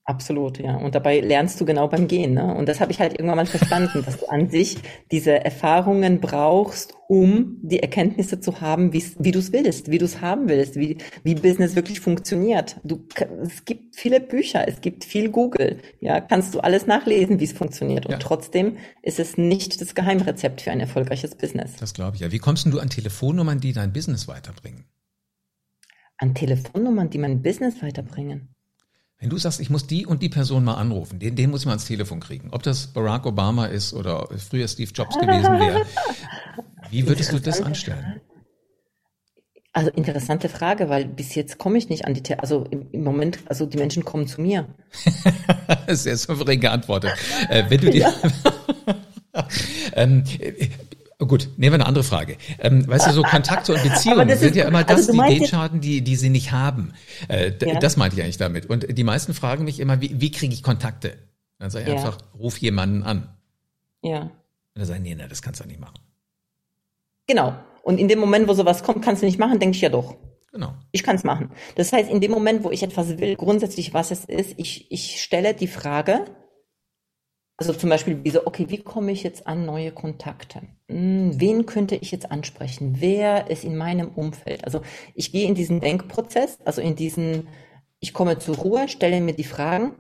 Absolut, 0.04 0.58
ja. 0.58 0.78
Und 0.78 0.96
dabei 0.96 1.20
lernst 1.20 1.62
du 1.62 1.66
genau 1.66 1.88
beim 1.88 2.08
Gehen. 2.08 2.34
Ne? 2.34 2.56
Und 2.56 2.68
das 2.68 2.80
habe 2.80 2.92
ich 2.92 3.00
halt 3.00 3.14
irgendwann 3.14 3.38
mal 3.38 3.46
verstanden, 3.46 4.04
dass 4.04 4.20
du 4.20 4.26
an 4.30 4.50
sich 4.50 4.78
diese 5.12 5.46
Erfahrungen 5.46 6.20
brauchst, 6.20 6.96
um 7.08 7.60
die 7.62 7.82
Erkenntnisse 7.84 8.40
zu 8.40 8.62
haben, 8.62 8.94
wie 8.94 9.32
du 9.32 9.38
es 9.38 9.54
willst, 9.54 9.92
wie 9.92 10.00
du 10.00 10.06
es 10.06 10.20
haben 10.20 10.50
willst, 10.50 10.76
wie, 10.76 10.98
wie 11.24 11.36
Business 11.36 11.76
wirklich 11.76 12.00
funktioniert. 12.00 12.78
Du, 12.84 13.06
es 13.44 13.64
gibt 13.64 13.96
viele 13.96 14.20
Bücher, 14.20 14.68
es 14.68 14.82
gibt 14.82 15.06
viel 15.06 15.30
Google. 15.30 15.80
Ja, 16.00 16.20
kannst 16.20 16.56
du 16.56 16.62
alles 16.62 16.88
nachlesen, 16.88 17.40
wie 17.40 17.44
es 17.44 17.54
funktioniert. 17.54 18.08
Und 18.08 18.14
ja. 18.14 18.18
trotzdem 18.18 18.78
ist 19.04 19.20
es 19.20 19.38
nicht 19.38 19.82
das 19.82 19.94
Geheimrezept 19.94 20.62
für 20.62 20.72
ein 20.72 20.80
erfolgreiches 20.80 21.36
Business. 21.36 21.76
Das 21.76 21.94
glaube 21.94 22.16
ich 22.16 22.22
ja. 22.22 22.32
Wie 22.32 22.40
kommst 22.40 22.66
du 22.66 22.80
an 22.80 22.90
Telefonnummern, 22.90 23.60
die 23.60 23.72
dein 23.72 23.94
Business 23.94 24.28
weiterbringen? 24.28 24.86
An 26.18 26.34
Telefonnummern, 26.34 27.12
die 27.12 27.20
mein 27.20 27.44
Business 27.44 27.84
weiterbringen? 27.84 28.56
Wenn 29.22 29.30
du 29.30 29.38
sagst, 29.38 29.60
ich 29.60 29.70
muss 29.70 29.86
die 29.86 30.08
und 30.08 30.24
die 30.24 30.30
Person 30.30 30.64
mal 30.64 30.74
anrufen, 30.74 31.20
den, 31.20 31.36
den 31.36 31.52
muss 31.52 31.62
ich 31.62 31.66
mal 31.68 31.74
ans 31.74 31.86
Telefon 31.86 32.20
kriegen, 32.20 32.50
ob 32.52 32.64
das 32.64 32.88
Barack 32.88 33.28
Obama 33.28 33.68
ist 33.68 33.94
oder 33.94 34.28
früher 34.50 34.68
Steve 34.68 34.92
Jobs 34.92 35.16
gewesen 35.16 35.60
wäre, 35.60 35.86
wie 36.90 37.08
würdest 37.08 37.32
du 37.32 37.40
das 37.40 37.62
anstellen? 37.62 38.20
Also 39.74 39.92
interessante 39.92 40.50
Frage, 40.50 40.90
weil 40.90 41.06
bis 41.06 41.36
jetzt 41.36 41.60
komme 41.60 41.78
ich 41.78 41.88
nicht 41.88 42.06
an 42.06 42.16
die, 42.16 42.24
Te 42.24 42.40
also 42.40 42.66
im, 42.72 42.90
im, 42.92 43.04
Moment, 43.04 43.40
also 43.46 43.68
die 43.68 43.78
Menschen 43.78 44.04
kommen 44.04 44.28
zu 44.28 44.42
mir. 44.42 44.68
Sehr 45.88 46.18
souverän 46.18 46.60
geantwortet. 46.60 47.14
Äh, 47.48 47.66
wenn 47.70 47.80
du 47.80 47.96
ja. 47.96 48.12
ähm, 49.94 50.24
Oh 51.22 51.28
gut, 51.28 51.50
nehmen 51.56 51.74
wir 51.74 51.76
eine 51.76 51.86
andere 51.86 52.04
Frage. 52.04 52.36
Ähm, 52.58 52.88
weißt 52.88 53.06
du, 53.06 53.12
so 53.12 53.22
Kontakte 53.22 53.76
und 53.76 53.84
Beziehungen 53.88 54.28
sind 54.28 54.50
ist, 54.50 54.56
ja 54.56 54.68
immer 54.68 54.84
das, 54.84 55.08
also 55.08 55.24
die 55.24 55.40
Gatschaden, 55.40 55.80
die, 55.80 56.02
die 56.02 56.16
sie 56.16 56.32
nicht 56.32 56.52
haben. 56.52 56.94
Äh, 57.28 57.52
ja. 57.64 57.80
Das 57.80 57.96
meinte 57.96 58.16
ich 58.18 58.24
eigentlich 58.24 58.40
damit. 58.40 58.66
Und 58.66 58.98
die 58.98 59.04
meisten 59.04 59.36
fragen 59.36 59.64
mich 59.64 59.80
immer, 59.80 60.02
wie, 60.02 60.20
wie 60.20 60.32
kriege 60.32 60.52
ich 60.52 60.64
Kontakte? 60.64 61.14
Dann 61.60 61.70
sage 61.70 61.84
ich 61.84 61.90
ja. 61.92 61.98
einfach, 61.98 62.18
ruf 62.40 62.58
jemanden 62.58 63.04
an. 63.04 63.30
Ja. 64.02 64.22
Und 64.22 64.32
dann 64.74 64.86
sagen, 64.86 65.04
nee, 65.04 65.14
nee, 65.14 65.28
das 65.30 65.44
kannst 65.44 65.64
du 65.64 65.68
nicht 65.68 65.80
machen. 65.80 66.00
Genau. 67.28 67.54
Und 67.84 68.00
in 68.00 68.08
dem 68.08 68.18
Moment, 68.18 68.48
wo 68.48 68.56
sowas 68.56 68.82
kommt, 68.82 69.06
kannst 69.06 69.22
du 69.22 69.28
nicht 69.28 69.38
machen, 69.38 69.60
denke 69.60 69.76
ich 69.76 69.82
ja 69.82 69.90
doch. 69.90 70.16
Genau. 70.52 70.74
Ich 70.92 71.04
kann 71.04 71.18
es 71.18 71.24
machen. 71.24 71.52
Das 71.76 71.94
heißt, 71.94 72.10
in 72.10 72.20
dem 72.20 72.32
Moment, 72.32 72.64
wo 72.64 72.72
ich 72.72 72.82
etwas 72.82 73.20
will, 73.20 73.36
grundsätzlich 73.36 73.94
was 73.94 74.10
es 74.10 74.26
ist, 74.26 74.56
ich, 74.58 74.92
ich 74.92 75.22
stelle 75.22 75.54
die 75.54 75.68
Frage, 75.68 76.26
also 77.62 77.74
zum 77.74 77.91
Beispiel 77.91 78.24
wie 78.24 78.32
so, 78.32 78.47
okay, 78.47 78.65
wie 78.69 78.80
komme 78.80 79.12
ich 79.12 79.21
jetzt 79.21 79.45
an 79.45 79.67
neue 79.67 79.91
Kontakte? 79.91 80.63
Hm, 80.89 81.39
wen 81.39 81.67
könnte 81.67 81.95
ich 81.95 82.10
jetzt 82.12 82.32
ansprechen? 82.32 82.95
Wer 82.97 83.52
ist 83.52 83.63
in 83.63 83.78
meinem 83.78 84.08
Umfeld? 84.08 84.65
Also 84.65 84.82
ich 85.13 85.32
gehe 85.32 85.47
in 85.47 85.54
diesen 85.54 85.80
Denkprozess, 85.80 86.58
also 86.65 86.82
in 86.82 86.95
diesen, 86.95 87.47
ich 88.00 88.13
komme 88.13 88.39
zur 88.39 88.58
Ruhe, 88.58 88.88
stelle 88.88 89.21
mir 89.21 89.34
die 89.34 89.43
Fragen 89.43 89.91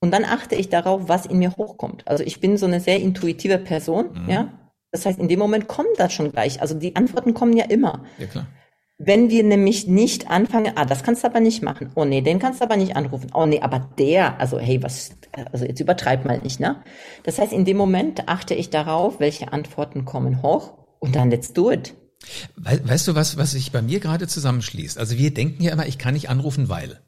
und 0.00 0.10
dann 0.10 0.24
achte 0.24 0.54
ich 0.54 0.70
darauf, 0.70 1.02
was 1.06 1.26
in 1.26 1.38
mir 1.38 1.54
hochkommt. 1.58 2.08
Also 2.08 2.24
ich 2.24 2.40
bin 2.40 2.56
so 2.56 2.64
eine 2.64 2.80
sehr 2.80 2.98
intuitive 2.98 3.58
Person, 3.58 4.24
mhm. 4.24 4.30
ja. 4.30 4.48
Das 4.90 5.04
heißt, 5.04 5.18
in 5.18 5.28
dem 5.28 5.38
Moment 5.38 5.68
kommt 5.68 5.98
das 5.98 6.14
schon 6.14 6.32
gleich. 6.32 6.62
Also 6.62 6.74
die 6.74 6.96
Antworten 6.96 7.34
kommen 7.34 7.54
ja 7.56 7.66
immer. 7.66 8.04
Ja, 8.16 8.26
klar. 8.26 8.46
Wenn 9.02 9.30
wir 9.30 9.44
nämlich 9.44 9.86
nicht 9.86 10.30
anfangen, 10.30 10.74
ah, 10.76 10.84
das 10.84 11.02
kannst 11.02 11.24
du 11.24 11.28
aber 11.28 11.40
nicht 11.40 11.62
machen. 11.62 11.90
Oh 11.94 12.04
nee, 12.04 12.20
den 12.20 12.38
kannst 12.38 12.60
du 12.60 12.64
aber 12.64 12.76
nicht 12.76 12.96
anrufen. 12.96 13.30
Oh 13.32 13.46
nee, 13.46 13.60
aber 13.60 13.88
der, 13.98 14.38
also 14.38 14.58
hey, 14.58 14.82
was, 14.82 15.12
also 15.52 15.64
jetzt 15.64 15.80
übertreib 15.80 16.26
mal 16.26 16.38
nicht, 16.40 16.60
ne? 16.60 16.82
Das 17.22 17.38
heißt, 17.38 17.54
in 17.54 17.64
dem 17.64 17.78
Moment 17.78 18.28
achte 18.28 18.54
ich 18.54 18.68
darauf, 18.68 19.18
welche 19.18 19.54
Antworten 19.54 20.04
kommen 20.04 20.42
hoch 20.42 20.74
und 20.98 21.16
dann 21.16 21.30
let's 21.30 21.54
do 21.54 21.70
it. 21.70 21.94
Weißt 22.56 23.08
du 23.08 23.14
was, 23.14 23.38
was 23.38 23.52
sich 23.52 23.72
bei 23.72 23.80
mir 23.80 24.00
gerade 24.00 24.28
zusammenschließt? 24.28 24.98
Also 24.98 25.16
wir 25.16 25.32
denken 25.32 25.62
ja 25.62 25.72
immer, 25.72 25.86
ich 25.86 25.96
kann 25.96 26.12
nicht 26.12 26.28
anrufen, 26.28 26.68
weil. 26.68 27.00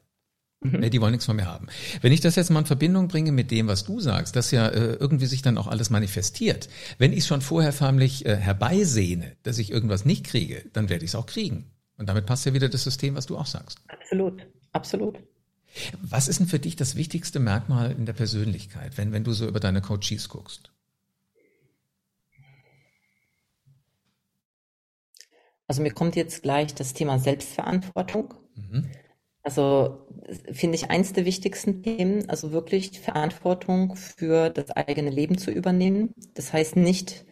Mhm. 0.61 0.89
Die 0.89 0.99
wollen 0.99 1.11
nichts 1.11 1.27
von 1.27 1.35
mir 1.35 1.45
haben. 1.45 1.67
Wenn 2.01 2.11
ich 2.11 2.21
das 2.21 2.35
jetzt 2.35 2.49
mal 2.49 2.61
in 2.61 2.65
Verbindung 2.65 3.07
bringe 3.07 3.31
mit 3.31 3.51
dem, 3.51 3.67
was 3.67 3.83
du 3.83 3.99
sagst, 3.99 4.35
dass 4.35 4.49
ja 4.49 4.67
äh, 4.67 4.93
irgendwie 4.93 5.27
sich 5.27 5.43
dann 5.43 5.59
auch 5.59 5.67
alles 5.67 5.91
manifestiert. 5.91 6.69
Wenn 6.97 7.13
ich 7.13 7.19
es 7.19 7.27
schon 7.27 7.41
vorher 7.41 7.71
förmlich 7.71 8.25
äh, 8.25 8.35
herbeisehne, 8.35 9.33
dass 9.43 9.59
ich 9.59 9.71
irgendwas 9.71 10.05
nicht 10.05 10.25
kriege, 10.25 10.63
dann 10.73 10.89
werde 10.89 11.05
ich 11.05 11.11
es 11.11 11.15
auch 11.15 11.27
kriegen. 11.27 11.72
Und 11.97 12.09
damit 12.09 12.25
passt 12.25 12.45
ja 12.45 12.53
wieder 12.53 12.69
das 12.69 12.83
System, 12.83 13.15
was 13.15 13.25
du 13.25 13.37
auch 13.37 13.45
sagst. 13.45 13.79
Absolut, 13.87 14.47
absolut. 14.71 15.19
Was 16.01 16.27
ist 16.27 16.39
denn 16.39 16.47
für 16.47 16.59
dich 16.59 16.75
das 16.75 16.95
wichtigste 16.95 17.39
Merkmal 17.39 17.91
in 17.91 18.05
der 18.05 18.13
Persönlichkeit, 18.13 18.97
wenn, 18.97 19.11
wenn 19.11 19.23
du 19.23 19.33
so 19.33 19.47
über 19.47 19.59
deine 19.59 19.81
Coaches 19.81 20.29
guckst? 20.29 20.71
Also 25.67 25.81
mir 25.81 25.91
kommt 25.91 26.15
jetzt 26.15 26.43
gleich 26.43 26.75
das 26.75 26.93
Thema 26.93 27.17
Selbstverantwortung. 27.19 28.33
Mhm. 28.55 28.91
Also 29.41 30.07
finde 30.51 30.75
ich 30.75 30.89
eins 30.89 31.13
der 31.13 31.25
wichtigsten 31.25 31.83
Themen, 31.83 32.29
also 32.29 32.51
wirklich 32.51 32.99
Verantwortung 32.99 33.95
für 33.95 34.49
das 34.49 34.71
eigene 34.71 35.09
Leben 35.09 35.37
zu 35.37 35.51
übernehmen. 35.51 36.13
Das 36.33 36.53
heißt 36.53 36.75
nicht 36.75 37.25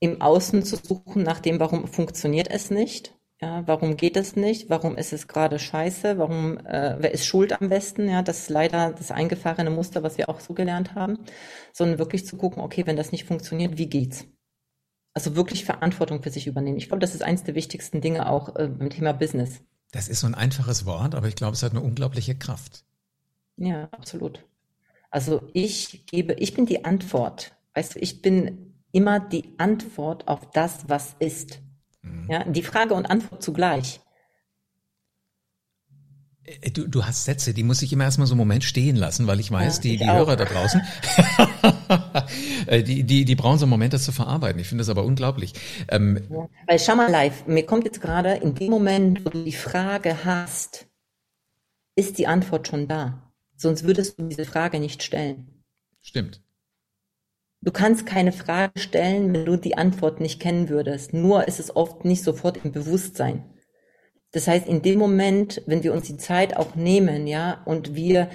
im 0.00 0.20
Außen 0.20 0.64
zu 0.64 0.76
suchen 0.76 1.22
nach 1.22 1.40
dem, 1.40 1.60
warum 1.60 1.86
funktioniert 1.86 2.48
es 2.50 2.70
nicht, 2.70 3.14
ja, 3.42 3.66
warum 3.66 3.96
geht 3.96 4.16
es 4.16 4.36
nicht? 4.36 4.68
Warum 4.68 4.96
ist 4.96 5.14
es 5.14 5.26
gerade 5.26 5.58
scheiße? 5.58 6.18
Warum, 6.18 6.58
äh, 6.58 6.96
wer 6.98 7.12
ist 7.12 7.24
schuld 7.24 7.58
am 7.58 7.70
besten? 7.70 8.08
Ja, 8.08 8.22
das 8.22 8.40
ist 8.40 8.50
leider 8.50 8.92
das 8.92 9.10
eingefahrene 9.10 9.70
Muster, 9.70 10.02
was 10.02 10.18
wir 10.18 10.28
auch 10.28 10.40
so 10.40 10.52
gelernt 10.52 10.94
haben. 10.94 11.18
Sondern 11.72 11.98
wirklich 11.98 12.26
zu 12.26 12.36
gucken, 12.36 12.62
okay, 12.62 12.86
wenn 12.86 12.96
das 12.96 13.12
nicht 13.12 13.24
funktioniert, 13.24 13.78
wie 13.78 13.88
geht's? 13.88 14.26
Also 15.14 15.36
wirklich 15.36 15.64
Verantwortung 15.64 16.22
für 16.22 16.30
sich 16.30 16.46
übernehmen. 16.46 16.76
Ich 16.76 16.88
glaube, 16.88 17.00
das 17.00 17.14
ist 17.14 17.22
eins 17.22 17.42
der 17.42 17.54
wichtigsten 17.54 18.02
Dinge 18.02 18.28
auch 18.28 18.56
äh, 18.56 18.68
beim 18.68 18.90
Thema 18.90 19.12
Business. 19.12 19.62
Das 19.90 20.08
ist 20.08 20.20
so 20.20 20.26
ein 20.26 20.34
einfaches 20.34 20.84
Wort, 20.84 21.14
aber 21.14 21.26
ich 21.26 21.34
glaube, 21.34 21.54
es 21.54 21.62
hat 21.62 21.72
eine 21.72 21.80
unglaubliche 21.80 22.36
Kraft. 22.36 22.84
Ja, 23.56 23.88
absolut. 23.90 24.44
Also 25.10 25.48
ich 25.54 26.04
gebe, 26.06 26.34
ich 26.34 26.54
bin 26.54 26.66
die 26.66 26.84
Antwort. 26.84 27.56
Weißt 27.74 27.94
du, 27.94 27.98
ich 28.00 28.22
bin 28.22 28.74
immer 28.92 29.18
die 29.18 29.54
Antwort 29.58 30.28
auf 30.28 30.50
das, 30.50 30.88
was 30.88 31.16
ist. 31.18 31.60
Ja, 32.28 32.44
die 32.44 32.62
Frage 32.62 32.94
und 32.94 33.06
Antwort 33.06 33.42
zugleich. 33.42 34.00
Äh, 36.44 36.70
du, 36.70 36.88
du 36.88 37.04
hast 37.04 37.24
Sätze, 37.24 37.54
die 37.54 37.62
muss 37.62 37.82
ich 37.82 37.92
immer 37.92 38.04
erstmal 38.04 38.26
so 38.26 38.34
einen 38.34 38.38
Moment 38.38 38.64
stehen 38.64 38.96
lassen, 38.96 39.26
weil 39.26 39.40
ich 39.40 39.50
weiß, 39.50 39.76
ja, 39.76 39.82
die, 39.82 39.94
ich 39.94 40.00
die 40.00 40.10
Hörer 40.10 40.36
da 40.36 40.44
draußen, 40.44 40.80
äh, 42.66 42.82
die, 42.82 43.04
die, 43.04 43.24
die 43.24 43.34
brauchen 43.34 43.58
so 43.58 43.64
einen 43.64 43.70
Moment, 43.70 43.92
das 43.92 44.04
zu 44.04 44.12
verarbeiten. 44.12 44.60
Ich 44.60 44.68
finde 44.68 44.82
das 44.82 44.88
aber 44.88 45.04
unglaublich. 45.04 45.52
Ähm, 45.88 46.26
ja, 46.30 46.48
weil 46.66 46.78
schau 46.78 46.96
mal 46.96 47.10
live, 47.10 47.46
mir 47.46 47.66
kommt 47.66 47.84
jetzt 47.84 48.00
gerade 48.00 48.34
in 48.34 48.54
dem 48.54 48.70
Moment, 48.70 49.24
wo 49.24 49.30
du 49.30 49.44
die 49.44 49.52
Frage 49.52 50.24
hast, 50.24 50.86
ist 51.96 52.18
die 52.18 52.26
Antwort 52.26 52.68
schon 52.68 52.88
da. 52.88 53.32
Sonst 53.56 53.84
würdest 53.84 54.18
du 54.18 54.26
diese 54.26 54.46
Frage 54.46 54.80
nicht 54.80 55.02
stellen. 55.02 55.62
Stimmt. 56.00 56.40
Du 57.62 57.72
kannst 57.72 58.06
keine 58.06 58.32
Frage 58.32 58.78
stellen, 58.78 59.32
wenn 59.34 59.44
du 59.44 59.56
die 59.56 59.76
Antwort 59.76 60.20
nicht 60.20 60.40
kennen 60.40 60.68
würdest. 60.68 61.12
Nur 61.12 61.46
ist 61.46 61.60
es 61.60 61.74
oft 61.76 62.04
nicht 62.04 62.22
sofort 62.22 62.64
im 62.64 62.72
Bewusstsein. 62.72 63.44
Das 64.32 64.46
heißt, 64.46 64.66
in 64.66 64.82
dem 64.82 64.98
Moment, 64.98 65.62
wenn 65.66 65.82
wir 65.82 65.92
uns 65.92 66.06
die 66.06 66.16
Zeit 66.16 66.56
auch 66.56 66.74
nehmen, 66.74 67.26
ja, 67.26 67.62
und 67.66 67.94
wir, 67.94 68.30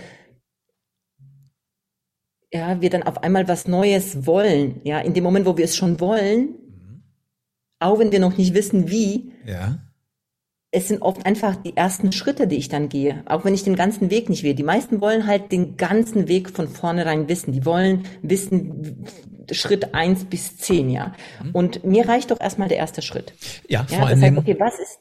ja, 2.51 2.81
wir 2.81 2.89
dann 2.89 3.03
auf 3.03 3.23
einmal 3.23 3.47
was 3.47 3.67
Neues 3.67 4.27
wollen, 4.27 4.81
ja, 4.83 4.99
in 4.99 5.13
dem 5.13 5.23
Moment, 5.23 5.45
wo 5.45 5.57
wir 5.57 5.65
es 5.65 5.75
schon 5.75 5.99
wollen, 5.99 6.41
mhm. 6.41 7.03
auch 7.79 7.97
wenn 7.97 8.11
wir 8.11 8.19
noch 8.19 8.37
nicht 8.37 8.53
wissen, 8.53 8.91
wie, 8.91 9.31
ja 9.45 9.84
es 10.71 10.89
sind 10.89 11.01
oft 11.01 11.25
einfach 11.25 11.55
die 11.55 11.77
ersten 11.77 12.11
Schritte, 12.11 12.47
die 12.47 12.57
ich 12.57 12.67
dann 12.67 12.89
gehe, 12.89 13.23
auch 13.27 13.45
wenn 13.45 13.53
ich 13.53 13.63
den 13.63 13.75
ganzen 13.75 14.11
Weg 14.11 14.29
nicht 14.29 14.43
will. 14.43 14.55
Die 14.55 14.63
meisten 14.63 14.99
wollen 14.99 15.25
halt 15.25 15.51
den 15.51 15.77
ganzen 15.77 16.27
Weg 16.27 16.49
von 16.49 16.67
vornherein 16.67 17.29
wissen. 17.29 17.53
Die 17.53 17.65
wollen 17.65 18.03
wissen, 18.21 19.05
Schritt 19.51 19.93
eins 19.93 20.25
bis 20.25 20.57
zehn, 20.57 20.89
ja. 20.89 21.13
Mhm. 21.43 21.51
Und 21.51 21.83
mir 21.85 22.07
reicht 22.07 22.31
doch 22.31 22.39
erstmal 22.39 22.67
der 22.67 22.77
erste 22.77 23.01
Schritt. 23.01 23.33
Ja, 23.67 23.85
ja 23.89 23.97
vor 23.97 24.07
allem. 24.07 24.19
Das 24.19 24.29
heißt, 24.29 24.37
okay, 24.37 24.55
was 24.59 24.79
ist, 24.79 24.99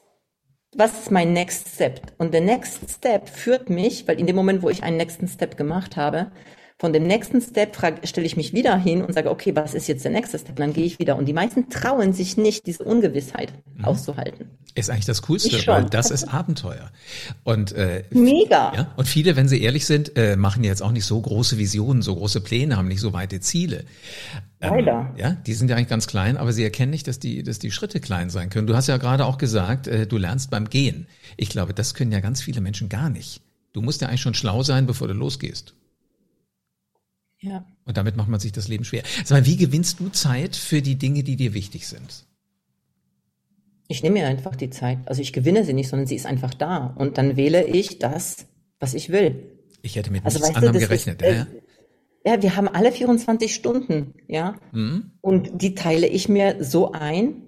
was 0.75 0.93
ist 0.99 1.11
mein 1.11 1.33
Next 1.33 1.67
Step? 1.75 2.13
Und 2.17 2.33
der 2.33 2.41
Next 2.41 2.89
Step 2.89 3.27
führt 3.27 3.69
mich, 3.69 4.07
weil 4.07 4.19
in 4.19 4.27
dem 4.27 4.35
Moment, 4.35 4.61
wo 4.61 4.69
ich 4.69 4.83
einen 4.83 4.97
nächsten 4.97 5.27
Step 5.27 5.57
gemacht 5.57 5.97
habe, 5.97 6.31
von 6.77 6.91
dem 6.91 7.03
nächsten 7.03 7.39
Step 7.39 7.77
stelle 8.03 8.27
ich 8.27 8.35
mich 8.35 8.53
wieder 8.53 8.77
hin 8.77 9.01
und 9.01 9.13
sage, 9.13 9.31
okay, 9.31 9.55
was 9.55 9.73
ist 9.73 9.87
jetzt 9.87 10.03
der 10.03 10.11
nächste 10.11 10.37
Step? 10.37 10.51
Und 10.51 10.59
dann 10.59 10.73
gehe 10.73 10.83
ich 10.83 10.99
wieder. 10.99 11.15
Und 11.15 11.25
die 11.25 11.33
meisten 11.33 11.69
trauen 11.69 12.11
sich 12.11 12.35
nicht, 12.35 12.67
diese 12.67 12.83
Ungewissheit 12.83 13.53
mhm. 13.75 13.85
auszuhalten. 13.85 14.49
Ist 14.75 14.89
eigentlich 14.89 15.05
das 15.05 15.21
Coolste, 15.21 15.65
weil 15.67 15.85
das 15.85 16.11
ist 16.11 16.25
Abenteuer. 16.25 16.91
Und 17.45 17.71
äh, 17.71 18.03
mega. 18.09 18.73
Ja, 18.75 18.93
und 18.97 19.07
viele, 19.07 19.37
wenn 19.37 19.47
sie 19.47 19.61
ehrlich 19.61 19.85
sind, 19.85 20.17
äh, 20.17 20.35
machen 20.35 20.65
jetzt 20.65 20.81
auch 20.81 20.91
nicht 20.91 21.05
so 21.05 21.19
große 21.21 21.57
Visionen, 21.57 22.01
so 22.01 22.13
große 22.13 22.41
Pläne, 22.41 22.75
haben 22.75 22.89
nicht 22.89 22.99
so 22.99 23.13
weite 23.13 23.39
Ziele. 23.39 23.85
Ähm, 24.59 24.71
Leider. 24.71 25.13
Ja, 25.15 25.31
die 25.31 25.53
sind 25.53 25.69
ja 25.69 25.77
eigentlich 25.77 25.87
ganz 25.87 26.07
klein, 26.07 26.35
aber 26.35 26.51
sie 26.51 26.63
erkennen 26.65 26.91
nicht, 26.91 27.07
dass 27.07 27.19
die, 27.19 27.41
dass 27.41 27.57
die 27.57 27.71
Schritte 27.71 28.01
klein 28.01 28.29
sein 28.29 28.49
können. 28.49 28.67
Du 28.67 28.75
hast 28.75 28.87
ja 28.87 28.97
gerade 28.97 29.25
auch 29.25 29.37
gesagt, 29.37 29.87
äh, 29.87 30.07
du 30.07 30.17
lernst 30.17 30.51
beim 30.51 30.69
Gehen. 30.69 31.07
Ich 31.37 31.47
glaube, 31.47 31.73
das 31.73 31.93
können 31.93 32.11
ja 32.11 32.19
ganz 32.19 32.41
viele 32.41 32.59
Menschen 32.59 32.89
gar 32.89 33.09
nicht. 33.09 33.41
Du 33.71 33.81
musst 33.81 34.01
ja 34.01 34.09
eigentlich 34.09 34.21
schon 34.21 34.33
schlau 34.33 34.61
sein, 34.61 34.87
bevor 34.87 35.07
du 35.07 35.13
losgehst. 35.13 35.73
Ja. 37.45 37.65
Und 37.85 37.97
damit 37.97 38.15
macht 38.15 38.29
man 38.29 38.39
sich 38.39 38.51
das 38.51 38.67
Leben 38.67 38.83
schwer. 38.83 39.03
Sag 39.23 39.39
mal, 39.39 39.45
wie 39.45 39.57
gewinnst 39.57 39.99
du 39.99 40.09
Zeit 40.09 40.55
für 40.55 40.81
die 40.81 40.95
Dinge, 40.95 41.23
die 41.23 41.35
dir 41.35 41.53
wichtig 41.53 41.87
sind? 41.87 42.25
Ich 43.87 44.01
nehme 44.01 44.19
mir 44.19 44.27
einfach 44.27 44.55
die 44.55 44.71
Zeit. 44.71 44.97
Also 45.05 45.21
ich 45.21 45.31
gewinne 45.31 45.63
sie 45.63 45.73
nicht, 45.73 45.89
sondern 45.89 46.07
sie 46.07 46.15
ist 46.15 46.25
einfach 46.25 46.53
da. 46.53 46.95
Und 46.97 47.17
dann 47.19 47.37
wähle 47.37 47.65
ich 47.65 47.99
das, 47.99 48.47
was 48.79 48.95
ich 48.95 49.09
will. 49.09 49.59
Ich 49.83 49.95
hätte 49.95 50.11
mit 50.11 50.25
also, 50.25 50.39
nichts 50.39 50.55
anderem 50.55 50.79
gerechnet. 50.79 51.21
Ist, 51.21 51.27
äh, 51.27 51.45
ja, 52.25 52.41
wir 52.41 52.55
haben 52.55 52.67
alle 52.67 52.91
24 52.91 53.53
Stunden, 53.53 54.15
ja. 54.27 54.55
Mhm. 54.71 55.11
Und 55.21 55.61
die 55.61 55.75
teile 55.75 56.07
ich 56.07 56.27
mir 56.27 56.63
so 56.63 56.91
ein, 56.91 57.43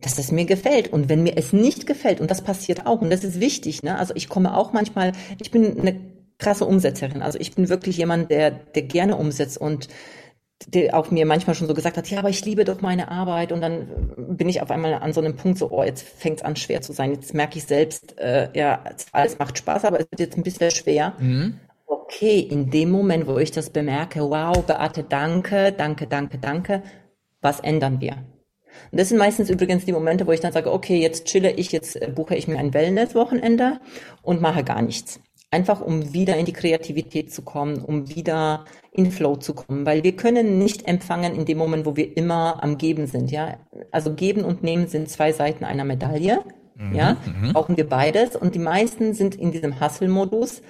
dass 0.00 0.18
es 0.18 0.30
mir 0.30 0.44
gefällt. 0.44 0.92
Und 0.92 1.08
wenn 1.08 1.22
mir 1.22 1.38
es 1.38 1.54
nicht 1.54 1.86
gefällt, 1.86 2.20
und 2.20 2.30
das 2.30 2.42
passiert 2.42 2.84
auch, 2.84 3.00
und 3.00 3.08
das 3.08 3.24
ist 3.24 3.40
wichtig, 3.40 3.82
ne? 3.82 3.96
Also 3.96 4.14
ich 4.14 4.28
komme 4.28 4.54
auch 4.54 4.74
manchmal, 4.74 5.12
ich 5.40 5.50
bin 5.50 5.80
eine 5.80 6.15
krasse 6.38 6.64
Umsetzerin. 6.64 7.22
Also 7.22 7.38
ich 7.38 7.54
bin 7.54 7.68
wirklich 7.68 7.96
jemand, 7.96 8.30
der, 8.30 8.50
der 8.50 8.82
gerne 8.82 9.16
umsetzt 9.16 9.58
und 9.58 9.88
der 10.66 10.96
auch 10.96 11.10
mir 11.10 11.26
manchmal 11.26 11.54
schon 11.54 11.68
so 11.68 11.74
gesagt 11.74 11.96
hat, 11.96 12.08
ja, 12.08 12.18
aber 12.18 12.30
ich 12.30 12.44
liebe 12.44 12.64
doch 12.64 12.80
meine 12.80 13.10
Arbeit 13.10 13.52
und 13.52 13.60
dann 13.60 14.14
bin 14.16 14.48
ich 14.48 14.62
auf 14.62 14.70
einmal 14.70 14.94
an 14.94 15.12
so 15.12 15.20
einem 15.20 15.36
Punkt 15.36 15.58
so, 15.58 15.70
oh, 15.70 15.84
jetzt 15.84 16.02
fängt 16.02 16.38
es 16.38 16.44
an 16.44 16.56
schwer 16.56 16.80
zu 16.80 16.92
sein. 16.92 17.12
Jetzt 17.12 17.34
merke 17.34 17.58
ich 17.58 17.64
selbst, 17.64 18.18
äh, 18.18 18.48
ja, 18.54 18.82
alles 19.12 19.38
macht 19.38 19.58
Spaß, 19.58 19.84
aber 19.84 20.00
es 20.00 20.06
wird 20.10 20.20
jetzt 20.20 20.36
ein 20.36 20.42
bisschen 20.42 20.70
schwer. 20.70 21.14
Mhm. 21.18 21.60
Okay, 21.86 22.40
in 22.40 22.70
dem 22.70 22.90
Moment, 22.90 23.26
wo 23.26 23.38
ich 23.38 23.50
das 23.50 23.70
bemerke, 23.70 24.20
wow, 24.20 24.64
Beate, 24.64 25.02
danke, 25.02 25.72
danke, 25.72 26.06
danke, 26.06 26.38
danke, 26.38 26.82
was 27.42 27.60
ändern 27.60 28.00
wir? 28.00 28.16
Und 28.90 29.00
das 29.00 29.08
sind 29.08 29.18
meistens 29.18 29.50
übrigens 29.50 29.84
die 29.84 29.92
Momente, 29.92 30.26
wo 30.26 30.32
ich 30.32 30.40
dann 30.40 30.52
sage, 30.52 30.72
okay, 30.72 31.00
jetzt 31.00 31.26
chille 31.26 31.52
ich, 31.52 31.72
jetzt 31.72 32.00
äh, 32.00 32.10
buche 32.14 32.34
ich 32.34 32.48
mir 32.48 32.58
ein 32.58 32.74
Wellness-Wochenende 32.74 33.80
und 34.22 34.40
mache 34.40 34.64
gar 34.64 34.82
nichts. 34.82 35.20
Einfach 35.50 35.80
um 35.80 36.12
wieder 36.12 36.36
in 36.36 36.44
die 36.44 36.52
Kreativität 36.52 37.32
zu 37.32 37.42
kommen, 37.42 37.78
um 37.78 38.08
wieder 38.08 38.64
in 38.92 39.12
Flow 39.12 39.36
zu 39.36 39.54
kommen, 39.54 39.86
weil 39.86 40.02
wir 40.02 40.16
können 40.16 40.58
nicht 40.58 40.88
empfangen 40.88 41.36
in 41.36 41.44
dem 41.44 41.58
Moment, 41.58 41.86
wo 41.86 41.96
wir 41.96 42.16
immer 42.16 42.62
am 42.62 42.78
Geben 42.78 43.06
sind, 43.06 43.30
ja. 43.30 43.58
Also 43.92 44.14
geben 44.14 44.44
und 44.44 44.62
nehmen 44.64 44.88
sind 44.88 45.08
zwei 45.08 45.32
Seiten 45.32 45.64
einer 45.64 45.84
Medaille, 45.84 46.42
mhm, 46.74 46.94
ja. 46.94 47.16
Mhm. 47.24 47.52
Brauchen 47.52 47.76
wir 47.76 47.88
beides 47.88 48.34
und 48.34 48.56
die 48.56 48.60
meisten 48.60 49.14
sind 49.14 49.36
in 49.36 49.52
diesem 49.52 49.80
Hustle-Modus, 49.80 50.62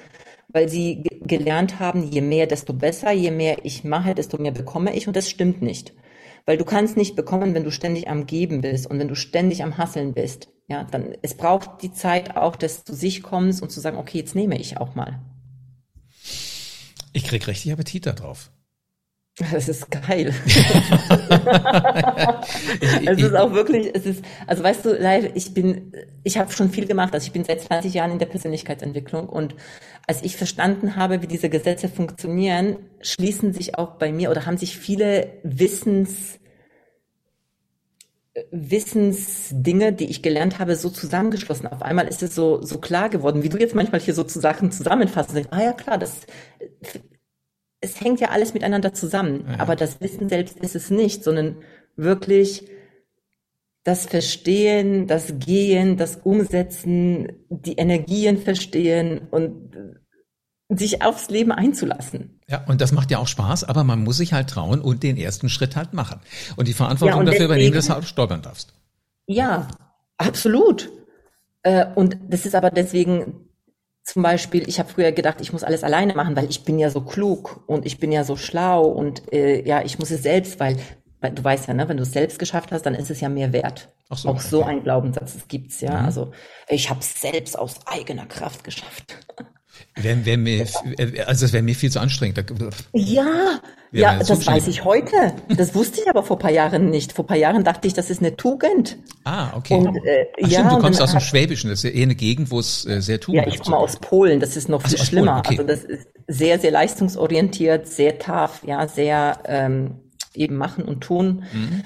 weil 0.48 0.68
sie 0.68 1.04
gelernt 1.22 1.80
haben, 1.80 2.02
je 2.02 2.20
mehr, 2.20 2.46
desto 2.46 2.72
besser, 2.74 3.12
je 3.12 3.30
mehr 3.30 3.64
ich 3.64 3.82
mache, 3.82 4.14
desto 4.14 4.36
mehr 4.36 4.52
bekomme 4.52 4.94
ich 4.94 5.06
und 5.06 5.16
das 5.16 5.30
stimmt 5.30 5.62
nicht. 5.62 5.94
Weil 6.44 6.58
du 6.58 6.64
kannst 6.64 6.96
nicht 6.96 7.16
bekommen, 7.16 7.54
wenn 7.54 7.64
du 7.64 7.70
ständig 7.70 8.08
am 8.08 8.26
Geben 8.26 8.60
bist 8.60 8.88
und 8.88 8.98
wenn 8.98 9.08
du 9.08 9.16
ständig 9.16 9.62
am 9.62 9.78
Hasseln 9.78 10.12
bist. 10.12 10.48
Ja, 10.68 10.84
dann, 10.84 11.16
es 11.22 11.36
braucht 11.36 11.82
die 11.82 11.92
Zeit 11.92 12.36
auch 12.36 12.56
des 12.56 12.84
zu 12.84 12.94
sich 12.94 13.22
kommens 13.22 13.62
und 13.62 13.70
zu 13.70 13.80
sagen, 13.80 13.98
okay, 13.98 14.18
jetzt 14.18 14.34
nehme 14.34 14.58
ich 14.58 14.78
auch 14.78 14.94
mal. 14.94 15.20
Ich 17.12 17.24
krieg 17.24 17.46
richtig 17.46 17.72
Appetit 17.72 18.06
darauf. 18.06 18.50
Das 19.52 19.68
ist 19.68 19.90
geil. 19.90 20.34
es 23.04 23.18
ist 23.18 23.34
auch 23.34 23.52
wirklich, 23.52 23.90
es 23.94 24.06
ist, 24.06 24.24
also 24.46 24.62
weißt 24.62 24.86
du, 24.86 24.94
live, 24.94 25.30
ich 25.34 25.52
bin, 25.52 25.92
ich 26.24 26.38
habe 26.38 26.50
schon 26.52 26.70
viel 26.70 26.86
gemacht. 26.86 27.12
Also 27.12 27.26
ich 27.26 27.32
bin 27.32 27.44
seit 27.44 27.60
20 27.60 27.92
Jahren 27.92 28.12
in 28.12 28.18
der 28.18 28.24
Persönlichkeitsentwicklung 28.26 29.28
und 29.28 29.54
als 30.06 30.22
ich 30.22 30.36
verstanden 30.36 30.96
habe, 30.96 31.20
wie 31.20 31.26
diese 31.26 31.50
Gesetze 31.50 31.90
funktionieren, 31.90 32.78
schließen 33.02 33.52
sich 33.52 33.76
auch 33.76 33.96
bei 33.98 34.10
mir 34.10 34.30
oder 34.30 34.46
haben 34.46 34.56
sich 34.56 34.78
viele 34.78 35.32
Wissens 35.42 36.38
Wissensdinge, 38.50 39.92
die 39.92 40.10
ich 40.10 40.22
gelernt 40.22 40.58
habe, 40.58 40.76
so 40.76 40.90
zusammengeschlossen. 40.90 41.66
Auf 41.66 41.82
einmal 41.82 42.08
ist 42.08 42.22
es 42.22 42.34
so, 42.34 42.62
so 42.62 42.78
klar 42.78 43.08
geworden, 43.08 43.42
wie 43.42 43.48
du 43.48 43.58
jetzt 43.58 43.74
manchmal 43.74 44.00
hier 44.00 44.14
so 44.14 44.24
zu 44.24 44.40
Sachen 44.40 44.70
zusammenfasst 44.70 45.34
denkst, 45.34 45.50
ah 45.52 45.62
ja 45.62 45.72
klar, 45.72 45.98
das, 45.98 46.20
es 47.80 48.00
hängt 48.00 48.20
ja 48.20 48.30
alles 48.30 48.54
miteinander 48.54 48.92
zusammen. 48.92 49.46
Ja. 49.48 49.60
Aber 49.60 49.76
das 49.76 50.00
Wissen 50.00 50.28
selbst 50.28 50.58
ist 50.60 50.76
es 50.76 50.90
nicht, 50.90 51.24
sondern 51.24 51.56
wirklich 51.96 52.68
das 53.84 54.06
Verstehen, 54.06 55.06
das 55.06 55.38
Gehen, 55.38 55.96
das 55.96 56.16
Umsetzen, 56.16 57.32
die 57.48 57.74
Energien 57.74 58.36
verstehen 58.36 59.28
und 59.30 59.76
sich 60.68 61.02
aufs 61.02 61.30
Leben 61.30 61.52
einzulassen. 61.52 62.35
Ja, 62.48 62.64
und 62.66 62.80
das 62.80 62.92
macht 62.92 63.10
ja 63.10 63.18
auch 63.18 63.26
Spaß, 63.26 63.64
aber 63.64 63.82
man 63.82 64.04
muss 64.04 64.18
sich 64.18 64.32
halt 64.32 64.48
trauen 64.48 64.80
und 64.80 65.02
den 65.02 65.16
ersten 65.16 65.48
Schritt 65.48 65.74
halt 65.74 65.94
machen. 65.94 66.20
Und 66.54 66.68
die 66.68 66.74
Verantwortung 66.74 67.16
ja, 67.16 67.20
und 67.20 67.26
dafür 67.26 67.40
deswegen, 67.40 67.52
übernehmen, 67.52 67.74
dass 67.74 67.86
du 67.86 67.94
halt 67.94 68.04
stolpern 68.04 68.42
darfst. 68.42 68.72
Ja, 69.26 69.66
absolut. 70.16 70.90
Äh, 71.62 71.86
und 71.96 72.16
das 72.28 72.46
ist 72.46 72.54
aber 72.54 72.70
deswegen 72.70 73.46
zum 74.04 74.22
Beispiel, 74.22 74.68
ich 74.68 74.78
habe 74.78 74.88
früher 74.88 75.10
gedacht, 75.10 75.40
ich 75.40 75.52
muss 75.52 75.64
alles 75.64 75.82
alleine 75.82 76.14
machen, 76.14 76.36
weil 76.36 76.48
ich 76.48 76.62
bin 76.62 76.78
ja 76.78 76.90
so 76.90 77.00
klug 77.00 77.64
und 77.66 77.84
ich 77.84 77.98
bin 77.98 78.12
ja 78.12 78.22
so 78.22 78.36
schlau 78.36 78.84
und 78.84 79.32
äh, 79.32 79.66
ja, 79.66 79.82
ich 79.82 79.98
muss 79.98 80.12
es 80.12 80.22
selbst, 80.22 80.60
weil 80.60 80.76
du 81.20 81.44
weißt 81.44 81.68
ja, 81.68 81.74
ne, 81.74 81.88
wenn 81.88 81.96
du 81.96 82.02
es 82.02 82.12
selbst 82.12 82.38
geschafft 82.38 82.72
hast, 82.72 82.82
dann 82.86 82.94
ist 82.94 83.10
es 83.10 83.20
ja 83.20 83.28
mehr 83.28 83.52
wert. 83.52 83.88
Ach 84.08 84.18
so, 84.18 84.28
Auch 84.28 84.34
okay. 84.34 84.46
so 84.48 84.62
ein 84.62 84.82
Glaubenssatz, 84.82 85.34
das 85.34 85.48
gibt's 85.48 85.80
ja. 85.80 86.00
Mhm. 86.00 86.06
Also 86.06 86.32
ich 86.68 86.90
habe 86.90 87.00
es 87.00 87.20
selbst 87.20 87.58
aus 87.58 87.80
eigener 87.86 88.26
Kraft 88.26 88.64
geschafft. 88.64 89.16
Wär, 89.98 90.26
wär 90.26 90.36
mir, 90.36 90.66
also 91.26 91.46
das 91.46 91.52
wäre 91.54 91.62
mir 91.62 91.74
viel 91.74 91.90
zu 91.90 92.00
anstrengend. 92.00 92.44
Ja, 92.92 93.60
ja, 93.92 94.18
das 94.18 94.46
weiß 94.46 94.68
ich 94.68 94.84
heute. 94.84 95.16
Das 95.48 95.74
wusste 95.74 96.00
ich 96.02 96.08
aber 96.10 96.22
vor 96.22 96.38
paar 96.38 96.50
Jahren 96.50 96.90
nicht. 96.90 97.12
Vor 97.12 97.26
paar 97.26 97.36
Jahren 97.36 97.64
dachte 97.64 97.88
ich, 97.88 97.94
das 97.94 98.10
ist 98.10 98.20
eine 98.20 98.36
Tugend. 98.36 98.98
Ah, 99.24 99.56
okay. 99.56 99.74
Und, 99.74 99.96
äh, 100.04 100.26
Ach, 100.42 100.48
ja, 100.48 100.60
stimmt, 100.60 100.72
du 100.72 100.78
kommst 100.80 101.00
aus 101.00 101.12
dem 101.12 101.20
Schwäbischen. 101.20 101.70
Das 101.70 101.82
ist 101.82 101.84
ja 101.84 101.90
eher 101.90 102.04
eine 102.04 102.14
Gegend, 102.14 102.50
wo 102.50 102.58
es 102.58 102.86
äh, 102.86 103.00
sehr 103.00 103.20
tugend 103.20 103.46
ist. 103.46 103.54
Ja, 103.54 103.54
ich 103.54 103.62
komme 103.62 103.78
aus 103.78 103.96
Polen. 103.96 104.40
Das 104.40 104.56
ist 104.56 104.68
noch 104.68 104.82
viel 104.86 104.98
schlimmer. 104.98 105.38
Okay. 105.38 105.58
Also 105.58 105.62
das 105.62 105.84
ist 105.84 106.08
sehr, 106.28 106.58
sehr 106.58 106.72
leistungsorientiert, 106.72 107.86
sehr 107.86 108.18
tough, 108.18 108.62
ja, 108.66 108.86
sehr 108.88 109.38
ähm, 109.46 110.05
eben 110.36 110.56
machen 110.56 110.84
und 110.84 111.00
tun. 111.02 111.44
Mhm. 111.52 111.82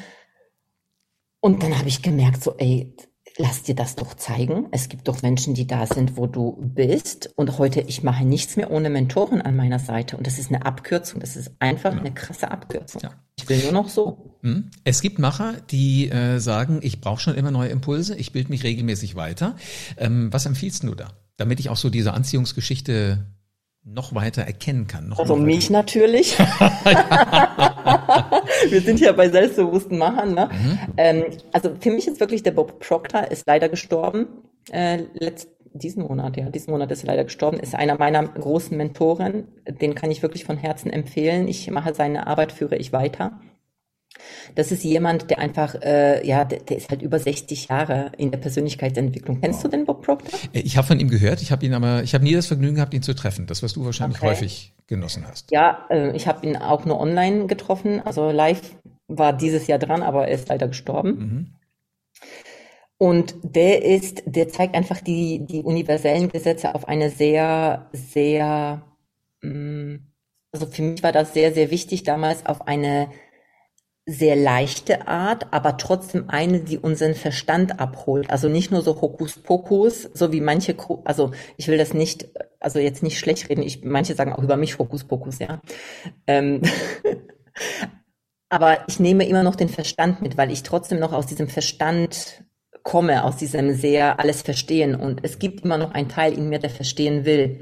Und 1.40 1.62
dann 1.62 1.78
habe 1.78 1.88
ich 1.88 2.02
gemerkt, 2.02 2.42
so, 2.44 2.54
ey, 2.58 2.94
lass 3.38 3.62
dir 3.62 3.74
das 3.74 3.96
doch 3.96 4.14
zeigen. 4.14 4.68
Es 4.70 4.88
gibt 4.88 5.08
doch 5.08 5.22
Menschen, 5.22 5.54
die 5.54 5.66
da 5.66 5.86
sind, 5.86 6.16
wo 6.16 6.26
du 6.26 6.56
bist. 6.60 7.30
Und 7.36 7.58
heute, 7.58 7.80
ich 7.80 8.02
mache 8.02 8.24
nichts 8.24 8.56
mehr 8.56 8.70
ohne 8.70 8.90
Mentoren 8.90 9.40
an 9.40 9.56
meiner 9.56 9.78
Seite. 9.78 10.16
Und 10.16 10.26
das 10.26 10.38
ist 10.38 10.50
eine 10.50 10.66
Abkürzung. 10.66 11.20
Das 11.20 11.36
ist 11.36 11.52
einfach 11.58 11.94
ja. 11.94 12.00
eine 12.00 12.12
krasse 12.12 12.50
Abkürzung. 12.50 13.02
Ja. 13.02 13.10
Ich 13.38 13.48
will 13.48 13.62
nur 13.62 13.72
noch 13.72 13.88
so. 13.88 14.38
Hm? 14.42 14.70
Es 14.84 15.00
gibt 15.00 15.18
Macher, 15.18 15.54
die 15.70 16.10
äh, 16.10 16.38
sagen, 16.38 16.80
ich 16.82 17.00
brauche 17.00 17.20
schon 17.20 17.34
immer 17.34 17.50
neue 17.50 17.70
Impulse, 17.70 18.16
ich 18.16 18.32
bilde 18.32 18.50
mich 18.50 18.64
regelmäßig 18.64 19.16
weiter. 19.16 19.56
Ähm, 19.96 20.32
was 20.32 20.46
empfiehlst 20.46 20.82
du 20.84 20.94
da? 20.94 21.08
Damit 21.36 21.58
ich 21.60 21.70
auch 21.70 21.76
so 21.76 21.88
diese 21.88 22.12
Anziehungsgeschichte 22.12 23.26
noch 23.82 24.14
weiter 24.14 24.42
erkennen 24.42 24.86
kann. 24.86 25.12
also 25.14 25.36
mich 25.36 25.70
natürlich. 25.70 26.36
Wir 28.70 28.80
sind 28.80 29.00
ja 29.00 29.12
bei 29.12 29.28
selbstbewussten 29.28 29.98
Machern. 29.98 30.34
Ne? 30.34 30.48
Mhm. 30.52 30.78
Ähm, 30.96 31.24
also 31.52 31.70
für 31.80 31.90
mich 31.90 32.08
ist 32.08 32.20
wirklich 32.20 32.42
der 32.42 32.52
Bob 32.52 32.80
Proctor 32.80 33.30
ist 33.30 33.46
leider 33.46 33.68
gestorben. 33.68 34.26
Äh, 34.70 35.04
letzt, 35.14 35.48
diesen 35.72 36.02
Monat, 36.02 36.36
ja, 36.36 36.50
diesen 36.50 36.72
Monat 36.72 36.90
ist 36.90 37.04
er 37.04 37.08
leider 37.08 37.24
gestorben, 37.24 37.60
ist 37.60 37.74
einer 37.74 37.96
meiner 37.96 38.26
großen 38.26 38.76
Mentoren. 38.76 39.48
Den 39.80 39.94
kann 39.94 40.10
ich 40.10 40.22
wirklich 40.22 40.44
von 40.44 40.56
Herzen 40.56 40.90
empfehlen. 40.90 41.48
Ich 41.48 41.70
mache 41.70 41.94
seine 41.94 42.26
Arbeit, 42.26 42.52
führe 42.52 42.76
ich 42.76 42.92
weiter. 42.92 43.40
Das 44.54 44.72
ist 44.72 44.84
jemand, 44.84 45.30
der 45.30 45.38
einfach, 45.38 45.74
äh, 45.82 46.26
ja, 46.26 46.44
der, 46.44 46.60
der, 46.60 46.76
ist 46.76 46.90
halt 46.90 47.02
über 47.02 47.18
60 47.18 47.68
Jahre 47.68 48.12
in 48.18 48.30
der 48.30 48.38
Persönlichkeitsentwicklung. 48.38 49.40
Kennst 49.40 49.64
du 49.64 49.68
den 49.68 49.86
Bob 49.86 50.02
Proctor? 50.04 50.38
Äh, 50.52 50.60
ich 50.60 50.76
habe 50.76 50.86
von 50.86 51.00
ihm 51.00 51.08
gehört, 51.08 51.42
ich 51.42 51.52
habe 51.52 51.64
ihn 51.64 51.74
aber, 51.74 52.02
ich 52.02 52.14
habe 52.14 52.24
nie 52.24 52.34
das 52.34 52.46
Vergnügen 52.46 52.76
gehabt, 52.76 52.94
ihn 52.94 53.02
zu 53.02 53.14
treffen. 53.14 53.46
Das, 53.46 53.62
was 53.62 53.72
du 53.72 53.84
wahrscheinlich 53.84 54.18
okay. 54.18 54.28
häufig 54.28 54.74
genossen 54.86 55.26
hast. 55.26 55.50
Ja, 55.50 55.86
äh, 55.90 56.14
ich 56.16 56.26
habe 56.26 56.46
ihn 56.46 56.56
auch 56.56 56.84
nur 56.84 57.00
online 57.00 57.46
getroffen. 57.46 58.00
Also 58.04 58.30
live 58.30 58.60
war 59.08 59.32
dieses 59.32 59.66
Jahr 59.66 59.78
dran, 59.78 60.02
aber 60.02 60.28
er 60.28 60.34
ist 60.34 60.48
leider 60.48 60.68
gestorben. 60.68 61.10
Mhm. 61.10 61.46
Und 62.98 63.34
der 63.42 63.82
ist, 63.82 64.22
der 64.26 64.48
zeigt 64.48 64.74
einfach 64.74 65.00
die, 65.00 65.46
die 65.46 65.62
universellen 65.62 66.28
Gesetze 66.28 66.74
auf 66.74 66.86
eine 66.86 67.08
sehr, 67.08 67.88
sehr, 67.92 68.82
mh, 69.40 69.50
mm, 69.54 70.06
also 70.52 70.66
für 70.66 70.82
mich 70.82 71.02
war 71.02 71.12
das 71.12 71.32
sehr, 71.32 71.54
sehr 71.54 71.70
wichtig 71.70 72.02
damals 72.02 72.44
auf 72.44 72.66
eine 72.66 73.08
sehr 74.10 74.34
leichte 74.34 75.06
Art, 75.06 75.52
aber 75.52 75.76
trotzdem 75.76 76.24
eine, 76.28 76.60
die 76.60 76.78
unseren 76.78 77.14
Verstand 77.14 77.78
abholt. 77.78 78.28
Also 78.28 78.48
nicht 78.48 78.72
nur 78.72 78.82
so 78.82 79.00
Hokuspokus, 79.00 80.10
so 80.14 80.32
wie 80.32 80.40
manche, 80.40 80.74
also 81.04 81.30
ich 81.56 81.68
will 81.68 81.78
das 81.78 81.94
nicht, 81.94 82.28
also 82.58 82.80
jetzt 82.80 83.04
nicht 83.04 83.20
schlecht 83.20 83.48
reden, 83.48 83.62
ich, 83.62 83.84
manche 83.84 84.14
sagen 84.14 84.32
auch 84.32 84.42
über 84.42 84.56
mich 84.56 84.80
Hokuspokus, 84.80 85.38
ja. 85.38 85.60
Ähm, 86.26 86.62
aber 88.48 88.78
ich 88.88 88.98
nehme 88.98 89.28
immer 89.28 89.44
noch 89.44 89.54
den 89.54 89.68
Verstand 89.68 90.22
mit, 90.22 90.36
weil 90.36 90.50
ich 90.50 90.64
trotzdem 90.64 90.98
noch 90.98 91.12
aus 91.12 91.26
diesem 91.26 91.46
Verstand 91.46 92.42
komme, 92.82 93.22
aus 93.22 93.36
diesem 93.36 93.74
sehr 93.74 94.18
alles 94.18 94.42
verstehen 94.42 94.96
und 94.96 95.20
es 95.22 95.38
gibt 95.38 95.64
immer 95.64 95.78
noch 95.78 95.92
einen 95.92 96.08
Teil 96.08 96.32
in 96.32 96.48
mir, 96.48 96.58
der 96.58 96.70
verstehen 96.70 97.24
will. 97.24 97.60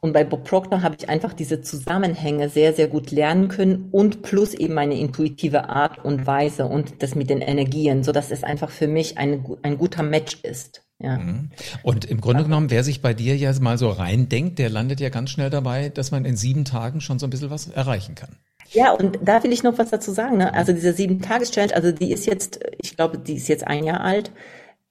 Und 0.00 0.12
bei 0.12 0.22
Bob 0.22 0.44
Proctor 0.44 0.82
habe 0.82 0.94
ich 0.98 1.08
einfach 1.08 1.32
diese 1.32 1.60
Zusammenhänge 1.60 2.48
sehr, 2.48 2.72
sehr 2.72 2.86
gut 2.86 3.10
lernen 3.10 3.48
können 3.48 3.88
und 3.90 4.22
plus 4.22 4.54
eben 4.54 4.74
meine 4.74 4.96
intuitive 4.96 5.68
Art 5.68 6.04
und 6.04 6.26
Weise 6.26 6.66
und 6.66 7.02
das 7.02 7.16
mit 7.16 7.30
den 7.30 7.40
Energien, 7.40 8.04
so 8.04 8.12
dass 8.12 8.30
es 8.30 8.44
einfach 8.44 8.70
für 8.70 8.86
mich 8.86 9.18
eine, 9.18 9.44
ein 9.62 9.76
guter 9.76 10.04
Match 10.04 10.38
ist. 10.42 10.82
Ja. 11.00 11.18
Mhm. 11.18 11.50
Und 11.82 12.04
im 12.04 12.20
Grunde 12.20 12.44
genommen, 12.44 12.70
wer 12.70 12.84
sich 12.84 13.02
bei 13.02 13.14
dir 13.14 13.36
ja 13.36 13.52
mal 13.60 13.78
so 13.78 13.90
reindenkt, 13.90 14.58
der 14.58 14.70
landet 14.70 15.00
ja 15.00 15.08
ganz 15.08 15.30
schnell 15.30 15.50
dabei, 15.50 15.88
dass 15.88 16.10
man 16.10 16.24
in 16.24 16.36
sieben 16.36 16.64
Tagen 16.64 17.00
schon 17.00 17.18
so 17.18 17.26
ein 17.26 17.30
bisschen 17.30 17.50
was 17.50 17.68
erreichen 17.68 18.14
kann. 18.14 18.36
Ja, 18.70 18.92
und 18.92 19.18
da 19.22 19.42
will 19.42 19.52
ich 19.52 19.62
noch 19.62 19.78
was 19.78 19.90
dazu 19.90 20.12
sagen. 20.12 20.36
Ne? 20.38 20.52
Also 20.52 20.72
diese 20.72 20.92
sieben 20.92 21.22
Tages-Challenge, 21.22 21.74
also 21.74 21.90
die 21.90 22.12
ist 22.12 22.26
jetzt, 22.26 22.60
ich 22.82 22.96
glaube, 22.96 23.18
die 23.18 23.34
ist 23.34 23.48
jetzt 23.48 23.66
ein 23.66 23.84
Jahr 23.84 24.00
alt 24.00 24.30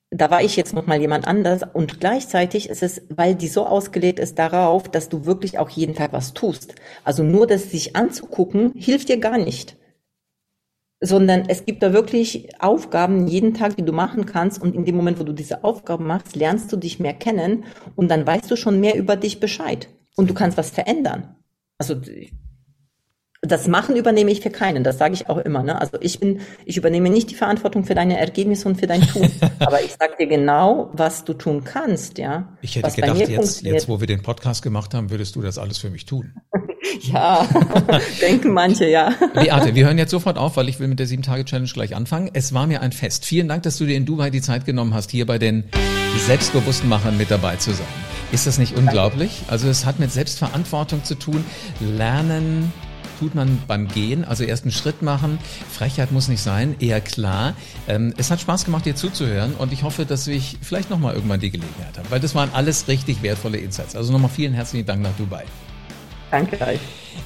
da 0.09 0.31
war 0.31 0.41
ich 0.41 0.55
jetzt 0.55 0.73
noch 0.73 0.87
mal 0.87 0.99
jemand 0.99 1.27
anders 1.27 1.61
und 1.73 1.99
gleichzeitig 1.99 2.69
ist 2.69 2.81
es, 2.81 3.01
weil 3.09 3.35
die 3.35 3.49
so 3.49 3.65
ausgelegt 3.65 4.19
ist 4.19 4.39
darauf, 4.39 4.89
dass 4.89 5.09
du 5.09 5.25
wirklich 5.25 5.59
auch 5.59 5.69
jeden 5.69 5.95
Tag 5.95 6.13
was 6.13 6.33
tust. 6.33 6.75
Also 7.03 7.23
nur 7.23 7.45
das 7.45 7.71
sich 7.71 7.95
anzugucken 7.95 8.71
hilft 8.75 9.09
dir 9.09 9.19
gar 9.19 9.37
nicht. 9.37 9.75
Sondern 10.99 11.43
es 11.47 11.65
gibt 11.65 11.83
da 11.83 11.93
wirklich 11.93 12.49
Aufgaben 12.59 13.27
jeden 13.27 13.53
Tag, 13.53 13.75
die 13.75 13.83
du 13.83 13.91
machen 13.91 14.25
kannst 14.25 14.61
und 14.61 14.75
in 14.75 14.85
dem 14.85 14.95
Moment, 14.95 15.19
wo 15.19 15.23
du 15.23 15.33
diese 15.33 15.63
Aufgaben 15.63 16.07
machst, 16.07 16.35
lernst 16.35 16.71
du 16.71 16.77
dich 16.77 16.99
mehr 16.99 17.13
kennen 17.13 17.65
und 17.95 18.09
dann 18.09 18.25
weißt 18.25 18.49
du 18.49 18.55
schon 18.55 18.79
mehr 18.79 18.95
über 18.95 19.17
dich 19.17 19.39
Bescheid 19.39 19.89
und 20.15 20.29
du 20.29 20.33
kannst 20.33 20.57
was 20.57 20.69
verändern. 20.69 21.35
Also 21.77 21.95
das 23.41 23.67
Machen 23.67 23.95
übernehme 23.95 24.31
ich 24.31 24.41
für 24.41 24.49
keinen, 24.49 24.83
das 24.83 24.97
sage 24.97 25.13
ich 25.13 25.29
auch 25.29 25.37
immer. 25.37 25.61
Ne? 25.61 25.79
Also 25.79 25.97
ich 26.01 26.19
bin, 26.19 26.41
ich 26.65 26.77
übernehme 26.77 27.09
nicht 27.09 27.29
die 27.29 27.35
Verantwortung 27.35 27.83
für 27.83 27.93
deine 27.93 28.17
Ergebnisse 28.17 28.67
und 28.67 28.79
für 28.79 28.87
dein 28.87 29.01
Tun. 29.01 29.29
aber 29.59 29.81
ich 29.83 29.91
sage 29.91 30.13
dir 30.19 30.27
genau, 30.27 30.89
was 30.93 31.23
du 31.23 31.33
tun 31.33 31.63
kannst, 31.63 32.17
ja. 32.17 32.57
Ich 32.61 32.75
hätte 32.75 32.91
gedacht, 32.91 33.27
jetzt, 33.27 33.61
jetzt, 33.61 33.87
wo 33.87 33.99
wir 33.99 34.07
den 34.07 34.23
Podcast 34.23 34.63
gemacht 34.63 34.93
haben, 34.93 35.11
würdest 35.11 35.35
du 35.35 35.41
das 35.41 35.57
alles 35.57 35.77
für 35.77 35.89
mich 35.89 36.05
tun. 36.05 36.33
ja, 37.01 37.47
denken 38.21 38.53
manche, 38.53 38.89
ja. 38.89 39.13
Beate, 39.35 39.75
wir 39.75 39.85
hören 39.85 39.99
jetzt 39.99 40.11
sofort 40.11 40.37
auf, 40.37 40.57
weil 40.57 40.67
ich 40.67 40.79
will 40.79 40.87
mit 40.87 40.99
der 40.99 41.05
Sieben-Tage-Challenge 41.05 41.69
gleich 41.71 41.95
anfangen. 41.95 42.31
Es 42.33 42.53
war 42.53 42.65
mir 42.65 42.81
ein 42.81 42.91
Fest. 42.91 43.25
Vielen 43.25 43.47
Dank, 43.47 43.63
dass 43.63 43.77
du 43.77 43.85
dir 43.85 43.95
in 43.95 44.05
Dubai 44.05 44.31
die 44.31 44.41
Zeit 44.41 44.65
genommen 44.65 44.93
hast, 44.93 45.11
hier 45.11 45.27
bei 45.27 45.37
den 45.37 45.65
selbstbewussten 46.25 46.89
Machern 46.89 47.17
mit 47.17 47.29
dabei 47.29 47.57
zu 47.57 47.71
sein. 47.71 47.87
Ist 48.31 48.47
das 48.47 48.57
nicht 48.57 48.75
unglaublich? 48.75 49.43
Also 49.47 49.69
es 49.69 49.85
hat 49.85 49.99
mit 49.99 50.11
Selbstverantwortung 50.11 51.03
zu 51.03 51.15
tun. 51.15 51.45
Lernen, 51.79 52.73
tut 53.19 53.35
man 53.35 53.61
beim 53.67 53.87
Gehen, 53.87 54.25
also 54.25 54.43
erst 54.43 54.63
einen 54.63 54.71
Schritt 54.71 55.01
machen. 55.01 55.39
Frechheit 55.71 56.11
muss 56.11 56.27
nicht 56.27 56.41
sein, 56.41 56.75
eher 56.79 57.01
klar. 57.01 57.55
Ähm, 57.87 58.13
es 58.17 58.31
hat 58.31 58.41
Spaß 58.41 58.65
gemacht, 58.65 58.85
dir 58.85 58.95
zuzuhören 58.95 59.53
und 59.55 59.73
ich 59.73 59.83
hoffe, 59.83 60.05
dass 60.05 60.27
ich 60.27 60.57
vielleicht 60.61 60.89
nochmal 60.89 61.15
irgendwann 61.15 61.39
die 61.39 61.51
Gelegenheit 61.51 61.97
habe, 61.97 62.09
weil 62.11 62.19
das 62.19 62.35
waren 62.35 62.49
alles 62.53 62.87
richtig 62.87 63.21
wertvolle 63.21 63.57
Insights. 63.57 63.95
Also 63.95 64.11
nochmal 64.11 64.31
vielen 64.31 64.53
herzlichen 64.53 64.85
Dank 64.85 65.01
nach 65.01 65.15
Dubai. 65.17 65.45
Danke 66.31 66.59
euch. 66.61 66.79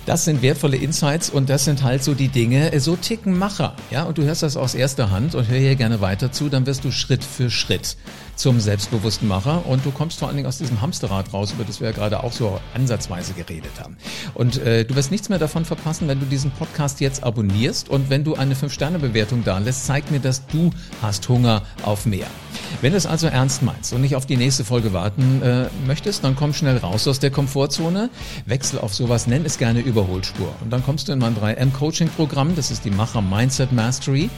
Das 0.05 0.25
sind 0.25 0.41
wertvolle 0.41 0.77
Insights 0.77 1.29
und 1.29 1.49
das 1.49 1.65
sind 1.65 1.83
halt 1.83 2.03
so 2.03 2.13
die 2.13 2.27
Dinge, 2.27 2.79
so 2.79 2.95
ticken 2.95 3.37
Macher. 3.37 3.75
Ja, 3.91 4.03
und 4.03 4.17
du 4.17 4.23
hörst 4.23 4.43
das 4.43 4.57
aus 4.57 4.73
erster 4.73 5.11
Hand 5.11 5.35
und 5.35 5.47
hör 5.47 5.57
hier 5.57 5.75
gerne 5.75 6.01
weiter 6.01 6.31
zu, 6.31 6.49
dann 6.49 6.65
wirst 6.65 6.83
du 6.83 6.91
Schritt 6.91 7.23
für 7.23 7.49
Schritt 7.49 7.97
zum 8.35 8.59
selbstbewussten 8.59 9.27
Macher 9.27 9.65
und 9.67 9.85
du 9.85 9.91
kommst 9.91 10.17
vor 10.17 10.27
allen 10.27 10.37
Dingen 10.37 10.47
aus 10.47 10.57
diesem 10.57 10.81
Hamsterrad 10.81 11.31
raus, 11.31 11.51
über 11.51 11.63
das 11.63 11.79
wir 11.79 11.89
ja 11.89 11.93
gerade 11.93 12.23
auch 12.23 12.31
so 12.31 12.59
ansatzweise 12.73 13.33
geredet 13.33 13.71
haben. 13.79 13.97
Und 14.33 14.57
äh, 14.57 14.83
du 14.83 14.95
wirst 14.95 15.11
nichts 15.11 15.29
mehr 15.29 15.37
davon 15.37 15.63
verpassen, 15.63 16.07
wenn 16.07 16.19
du 16.19 16.25
diesen 16.25 16.49
Podcast 16.49 17.01
jetzt 17.01 17.23
abonnierst 17.23 17.89
und 17.89 18.09
wenn 18.09 18.23
du 18.23 18.33
eine 18.33 18.55
5-Sterne-Bewertung 18.55 19.43
da 19.43 19.59
lässt, 19.59 19.85
zeigt 19.85 20.09
mir, 20.09 20.19
dass 20.19 20.47
du 20.47 20.71
hast 21.03 21.29
Hunger 21.29 21.61
auf 21.83 22.05
mehr. 22.07 22.27
Wenn 22.81 22.93
du 22.93 22.97
es 22.97 23.05
also 23.05 23.27
ernst 23.27 23.61
meinst 23.61 23.93
und 23.93 24.01
nicht 24.01 24.15
auf 24.15 24.25
die 24.25 24.37
nächste 24.37 24.63
Folge 24.63 24.91
warten 24.91 25.41
äh, 25.43 25.65
möchtest, 25.85 26.23
dann 26.23 26.35
komm 26.35 26.53
schnell 26.53 26.77
raus 26.77 27.07
aus 27.07 27.19
der 27.19 27.29
Komfortzone, 27.29 28.09
wechsel 28.45 28.79
auf 28.79 28.93
sowas, 28.95 29.27
nenn 29.27 29.45
es 29.45 29.57
gerne 29.57 29.70
Überholspur. 29.79 30.53
Und 30.61 30.71
dann 30.71 30.83
kommst 30.83 31.07
du 31.07 31.13
in 31.13 31.19
mein 31.19 31.35
3M-Coaching-Programm, 31.35 32.55
das 32.55 32.69
ist 32.69 32.83
die 32.83 32.91
Macher 32.91 33.21
Mindset 33.21 33.71
Mastery. 33.71 34.29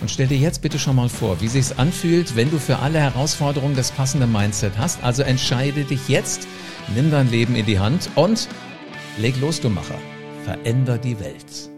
Und 0.00 0.10
stell 0.10 0.26
dir 0.26 0.38
jetzt 0.38 0.60
bitte 0.62 0.78
schon 0.78 0.96
mal 0.96 1.08
vor, 1.08 1.40
wie 1.40 1.48
sich's 1.48 1.72
anfühlt, 1.72 2.36
wenn 2.36 2.50
du 2.50 2.58
für 2.58 2.78
alle 2.80 3.00
Herausforderungen 3.00 3.74
das 3.74 3.90
passende 3.90 4.26
Mindset 4.26 4.74
hast. 4.76 5.02
Also 5.02 5.22
entscheide 5.22 5.84
dich 5.84 6.08
jetzt, 6.08 6.46
nimm 6.94 7.10
dein 7.10 7.30
Leben 7.30 7.56
in 7.56 7.66
die 7.66 7.78
Hand 7.78 8.10
und 8.14 8.48
leg 9.18 9.40
los, 9.40 9.60
du 9.60 9.70
Macher. 9.70 9.98
Veränder 10.44 10.98
die 10.98 11.18
Welt. 11.18 11.71